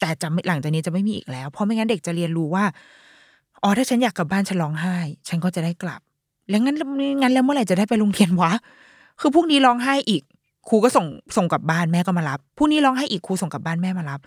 [0.00, 2.64] แต่จะหลังจากนี้จะไม่มีอีกแล้ว เพราะไม่งั้นเด็กจะเรียนรู้ว่า
[3.62, 4.96] อ๋อถ้าฉันอยากกลับบ้านฉันร้องไห้
[5.28, 6.00] ฉันก็จะได้กลับ
[6.48, 6.76] แล้วงั้น
[7.20, 8.52] งั้นแล้วเมื่อไหร่จะได้ไปโรงเรียนวะ
[9.20, 10.22] คือพรุ่งนี้ร้องไห้อีก
[10.68, 14.20] ครูก็ส่งส่งกลับบ้านแม่ก็มารับพรุ่งนี้ร้องไห้อีกครูส่งกลับบ้านแม่มารับ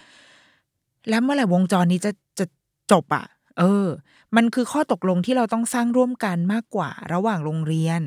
[1.10, 2.46] แล้วเมื่อไหร่วงจรนี้จะจะ
[2.92, 3.26] จบอะ่ะ
[3.60, 3.88] เออ
[4.36, 8.00] มันคือข้อตกลงที่เราต้องสร้างร่วมกันมากกว่า ระหว่างโรงเรียน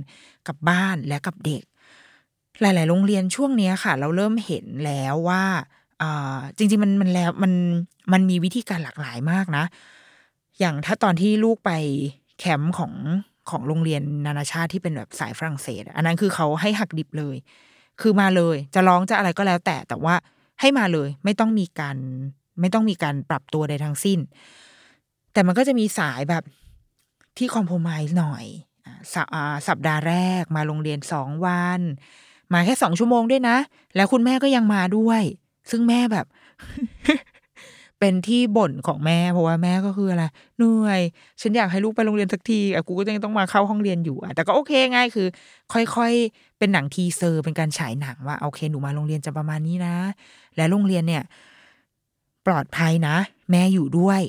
[0.46, 1.62] กับบ้านและกับเด็ก
[2.60, 5.44] หลาย ๆ โรงเรียนช่วงนี้ค่ะ เราเริ่มเห็นแล้วว่า
[6.56, 7.52] จริง ๆ มันมันแล้วมัน
[8.12, 9.64] มันมีวิธีการหลากหลายมากนะ
[10.60, 11.72] อย่างถ้าตอนที่ลูกไป
[12.38, 12.92] แคมป์ของ
[13.50, 17.36] ของโรงเรียนนานาชาติที่เป็นแบบสายฝรั่งเศส อันนั้นคือเขาให้หักดิบเลย
[18.00, 20.14] คือมาเลย จะร้องจะอะไรก็แล้วแต่ แต่ว่า
[20.60, 21.96] ให้มาเลย ไม่ต้องมีการ
[22.60, 24.18] ไม่ต้องมีการปรับตัวใดทั้งสิ้น
[25.32, 26.44] แต่มันก็จะมีสายแบบ
[27.38, 28.44] ที่คอมโพมายหน่อย
[29.14, 29.16] ส
[29.68, 31.80] สัปดาห์แรกมาโรงเรียนสองวัน
[32.52, 33.56] มาแค่สองชั่วโมงด้วยนะ
[33.96, 35.22] แล้วคุณแม่ก็ยังมาด้วย
[35.70, 36.26] ซึ่งแม่แบบ
[38.00, 40.24] เป็นที่บ่นของแม่ เพราะว่าแม่ก็คืออะไร
[40.56, 41.00] เหนื่อย
[41.40, 45.26] ฉันอยากให้ลูกไปโรงเรียนสักทีอะกูก็ยังต้องมาเข้าห้องเรียนอยู่อะแต่ก็โอเคง่ายคือ
[45.72, 49.94] ค่อยๆ เป็นหนังทีเซอร์เป็นการฉายหนังว่าโอเคหนูมาโรงเรียนจะประมาณนี้นะ
[50.56, 51.22] และโรงเรียนเนี่ย
[52.46, 53.16] ปลอดภัยนะ
[53.50, 54.20] แม่อยู่ด้วย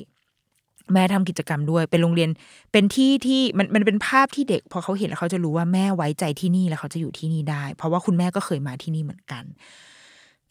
[0.92, 2.30] แม่ทำกิจกรรมด้วย เป็นโรงเรียน
[2.72, 9.44] เป็นที่ที่มันมันเป็นภาพที่เด็ก พอเขาเห็นแล้วเขาจะรู้ว่าแม่ไว้ใจที่นี่แล้วเขาจะอยู่ที่นี่ได้ เพราะว่าคุณแม่ก็เคยมาที่นี่เหมือนกัน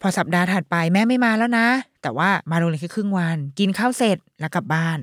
[0.01, 1.67] พอสัปดาห์ถัดไปแม่ไม่มาแล้วนะ
[2.01, 4.99] แต่ว่ามาโรงเรียนแค่ครึ่งวัน กินข้าวเสร็จแล้วกลับบ้าน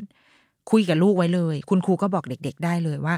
[0.71, 3.15] คุยกับลูกไว้เลย คุณครูก็บอกเด็ก ๆ ได้เลยว่า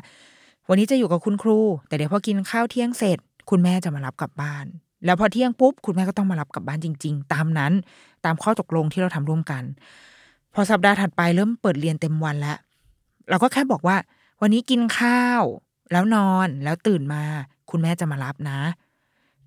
[0.68, 1.58] วันนี้จะอยู่กับคุณครู
[1.88, 3.18] แต่เดี๋ยวพอกินข้าวเที่ยงเสร็จ
[3.50, 4.64] คุณแม่จะมารับกลับบ้าน
[5.04, 7.72] แล้วพอเที่ยงปุ๊บคุณแม่ก็ต้องมารับกลับบ้านจริง ๆ ตามนั้น
[8.24, 9.62] ตามข้อตกลงที่เราทำร่วมกัน
[10.54, 12.58] พอสัปดาห์ถัดไปเริ่มเปิดเรียนเต็มวันแล้ว
[13.30, 13.96] เราก็แค่บอกว่า
[14.40, 15.42] วันนี้กินข้าว
[15.92, 17.22] แล้วนอนแล้วตื่นมา
[17.70, 18.58] คุณแม่จะมารับนะ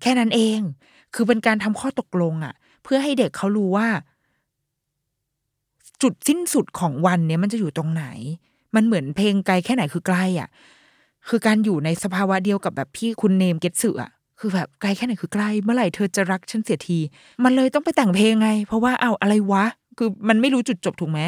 [0.00, 0.60] แค่นั้นเอง
[1.14, 3.88] คือเป็นการทำข้อตกลงอะ่ะ เพื่อให้เด็กเขารู้ว่า
[6.02, 8.04] จุดสิ้นสุดของวันเนี้ยมันจะอยู่ตรงไหน
[8.74, 10.48] มันเหมือนเพลงไกลแค่ไหนคือใกล้อะ
[11.28, 16.98] คือการอยู่ในสภาวะเดียวกับแบบพี่คุณเนมเกตสึอะคือแบบไกลแค่ไหนคือใกล้เมื่อไหร่เธอจะรักฉันเสียที
[17.44, 19.64] มันเลยต้องไปแต่งเพลงไง เพราะว่าเอาอะไรวะ
[19.98, 21.20] คือมันไม่รู้จุดจบถูกไหม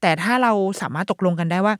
[0.00, 1.74] แต่ถ้าเราสามารถตกลงกันได้ว่า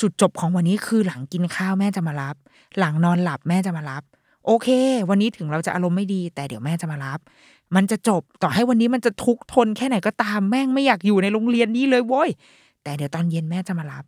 [0.00, 2.36] จุดจบของวันนี้คือหลังกินข้าวแม่จะมารับ
[2.78, 4.02] หลังนอนหลับแม่จะมารับ
[4.50, 4.68] โอเค
[5.10, 7.18] วันนี้ถึงเราจะอารมณ์ไม่ดี แต่เดี๋ยวแม่จะมารับ
[7.76, 12.30] มันจะจบต่อให้วันนี้มันจะทุกทนแค่ไหนก็ตามแม่งไม่อยากอยู่ในโรงเรียนนี้เลยโว้ย
[12.82, 14.04] แต่เดี๋ยวตอนเย็นแม่จะมารับ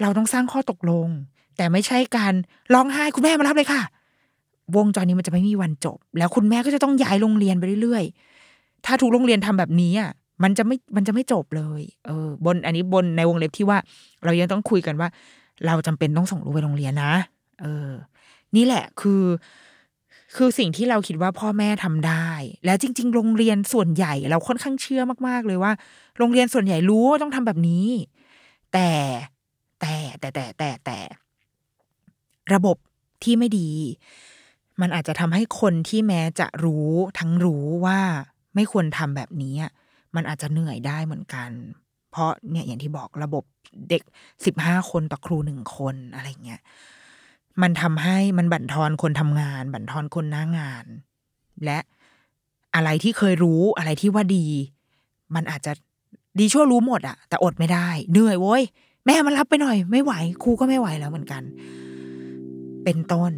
[0.00, 1.08] เราต้องสร้างข้อตกลง
[1.56, 2.34] แต่ไม่ใช่การ
[2.74, 3.82] ร้องไห้คุณแม่มารับเลยค่ะ
[4.76, 10.10] วงจรนี้มันจะไม่มีวันจบ แล้วคุณแม่ก็จะต้องย้ายโรงเรียนไปเรื่อยๆ ถ้าทุกโรงเรียนทำแบบนี้อะ
[10.42, 13.78] มันจะไม่มันจะไม่จบเลย เออ บนอันนี้บนในวงเล็บที่ว่า
[14.24, 15.08] เรายังต้องคุยกันว่า
[15.66, 17.12] เราจำเป็นต้องส่งลูกไปโรงเรียนนะ
[17.62, 17.90] เออ
[18.56, 19.24] นี่แหละคือ
[20.36, 22.28] คือสิ่งที่เราคิดว่าพ่อแม่ทำได้
[22.64, 25.72] และจริง ๆ โรงเรียนส่วนใหญ่เราค่อนข้างเชื่อมากๆ เลยว่า
[26.18, 27.86] โรงเรียนส่วนใหญ่รู้ว่าต้องทำแบบนี้
[28.72, 28.90] แต่
[29.80, 30.98] แต่แต่แต่แต่แต่
[32.54, 32.76] ระบบ
[33.22, 33.70] ที่ไม่ดี
[34.80, 38.00] มันอาจจะทำให้คนที่แม้จะรู้ทั้งรู้ว่า
[38.54, 39.54] ไม่ควรทำแบบนี้
[40.14, 41.50] มันอาจจะเหนื่อยได้เหมือนกัน
[42.10, 43.44] เพราะเนี่ยอย่างที่บอกระบบ
[43.90, 44.02] เด็ก
[44.44, 46.60] สิบห้าคนต่อครูหนึ่งคนอะไรเงี้ย
[47.62, 50.84] มันทำให้มันบั่นทอนคนทำงาน บั่นทอนคนหน้างาน
[51.64, 51.78] และ
[52.74, 54.46] อะไรที่เคยรู้อะไรที่ว่าดี
[55.34, 55.72] มันอาจจะ
[56.38, 58.62] ดีชั่วรู้หมดอะแต่อดไม่ได้เหนื่อยโว้ย
[59.06, 61.42] แม่มันรับไปหน่อย ไม่ไหวครูก็ไม่ไหวแล้วเหมือนกัน
[62.84, 63.32] เป็นต้น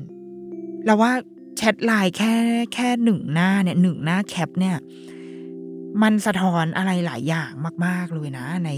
[0.85, 1.13] แล้วว่า
[1.57, 2.33] แชทไลน์แค่
[2.75, 4.77] แค่หนึ่งหน้าเนี่ยหนึ่งหน้าแคปเนี่ย
[6.03, 7.51] มันสะท้อนอะไรหลายอย่าง
[7.87, 8.71] มาก ๆ เลยนะ ใน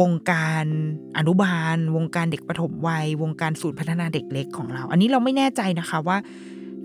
[0.00, 0.64] วงการ
[1.18, 6.18] อนุบาล วงการเด็กปฐมวัย วงการศูนย์พัฒนาเด็กเล็กของเรา อันนี้เราไม่แน่ใจนะคะว่า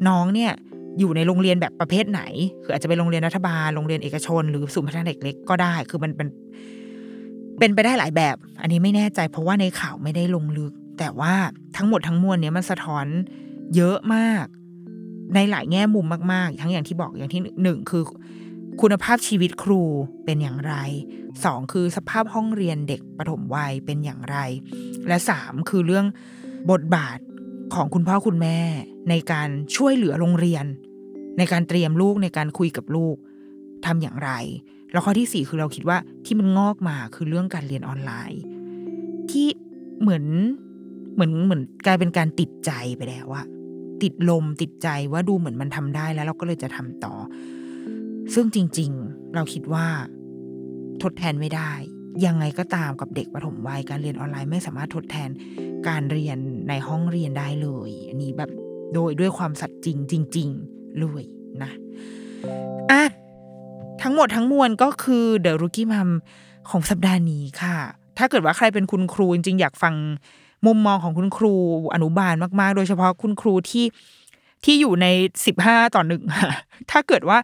[0.07, 0.51] น้องเนี่ย
[0.99, 2.21] อยู่ในโรงเรียนแบบประเภทไหน
[2.63, 6.27] คืออาจจะเป็นโรงเรียนรัฐบาล โรงเรียนเอกชน หรือศูนย์พัฒนาเด็กเล็กก็ได้ คือมันเป็น
[7.59, 11.33] เป็นไปได้หลายแบบ อันนี้ไม่แน่ใจ เพราะว่าในข่าวไม่ได้ลงลึก แต่ว่า
[11.77, 13.05] ทั้งหมดทั้งมวลเนี้ยมันสะท้อน
[13.75, 14.45] เยอะมาก
[15.35, 18.03] ในหลายแง่มุมมาก ๆ ทั้งอย่างที่บอกอย่างที่หนึ่งคือ
[18.81, 19.81] คุณภาพชีวิตครู
[20.25, 20.75] เป็นอย่างไร
[21.43, 24.37] สองคือสภาพห้องเรียนเด็กปฐมวัยเป็นอย่างไร
[25.07, 26.05] และสามคือเรื่อง
[26.71, 27.19] บทบาท
[27.73, 28.59] ของคุณพ่อคุณแม่
[29.09, 30.65] ในการช่วยเหลือโรงเรียน
[31.37, 33.15] ในการเตรียมลูกในการคุยกับลูก
[33.85, 34.31] ทำอย่างไร
[34.91, 38.41] แล้วข้อที่สี่คือเราคิดว่าที่มันงอกมาคือเรื่องการเรียนออนไลน์
[39.31, 39.47] ที่
[40.01, 40.25] เหมือน
[41.13, 43.45] เหมือนเหมือนกลายเป็นการติดใจไปแล้วอะ
[44.03, 47.13] ติดลมติดใจว่าดูเหมือนมันทำได้แล้วเราก็เลยจะทำต่อ
[48.33, 49.87] ซึ่งจริงๆ เราคิดว่า
[51.03, 51.71] ทดแทนไม่ได้
[52.25, 55.29] ยังไงก็ตามกับเด็กปฐมวัยการเรียนออนไลน์ไม่สามารถทดแทน
[55.87, 56.37] การเรียน
[56.69, 58.49] ในห้องเรียนได้เลย อันนี้แบบ
[58.93, 59.97] โดยด้วยความสัตย์จริง
[60.35, 61.23] จริงๆเลย
[61.63, 61.71] นะ
[62.91, 63.03] อะ
[64.01, 66.09] ทั้งหมดทั้งมวลก็คือ The Rookie Mom
[66.69, 67.75] ของสัปดาห์นี้ค่ะ
[68.17, 69.95] ถ้าเกิดว่าใครเป็นคุณครูจริงๆอยากฟัง
[70.65, 71.53] มุมมองของคุณครู
[71.93, 73.85] อนุบาลมาก ๆ โดยเฉพาะคุณครูที่
[74.63, 75.07] ที่อยู่ใน
[75.45, 76.23] สิบห้าต่อหนึ่ง
[76.91, 77.37] ถ้าเกิดว่า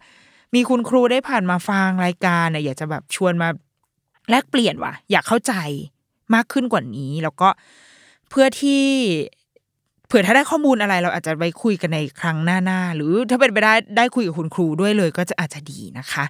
[0.55, 3.49] มีคุณครูได้ผ่านมาฟังรายการเนี่ยอยากจะแบบชวนมา
[4.29, 5.53] แลกเปลี่ยนว่ะ อยากเข้าใจ
[6.33, 7.49] มากขึ้นกว่านี้ แล้วก็
[8.29, 8.83] เพื่อที่
[10.07, 16.25] เผื่อถ้าได้ข้อมูลอะไรเราอาจจะไปคุยกันในครั้งหน้าๆหรือถ้าเป็นไปได้ได้คุยกับคุณครูด้วยเลย ก็จะอาจจะดีนะคะ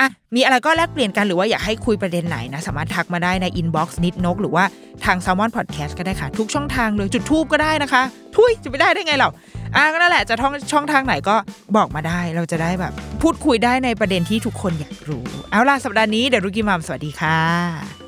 [0.00, 4.64] อะมีอะไรก็แลกเปลี่ยนกันหรือว่าอยากให้คุยประเด็นไหนนะ สามารถทักมาได้ในอินบ็อกซ์นิดนก หรือว่า
[5.04, 8.02] ทาง s ซ l m o n Podcast ก็ได้ค่ะ ทุกช่องทางเลยจุดทูบก็ได้นะคะ
[8.36, 9.28] ทุยจะไปได้ได้ไงเรา
[9.76, 11.36] อะก็นั่นแหละจะท่องช่องทางไหนก็
[11.76, 12.92] บอกมาได้เราจะได้แบบ
[13.22, 18.03] พูดคุยได้ในประเด็นที่ทุกคนอยากรู้ เอาล่ะสัปดาห์นี้เดี๋ยวรุกิมามสวัสดีค่ะ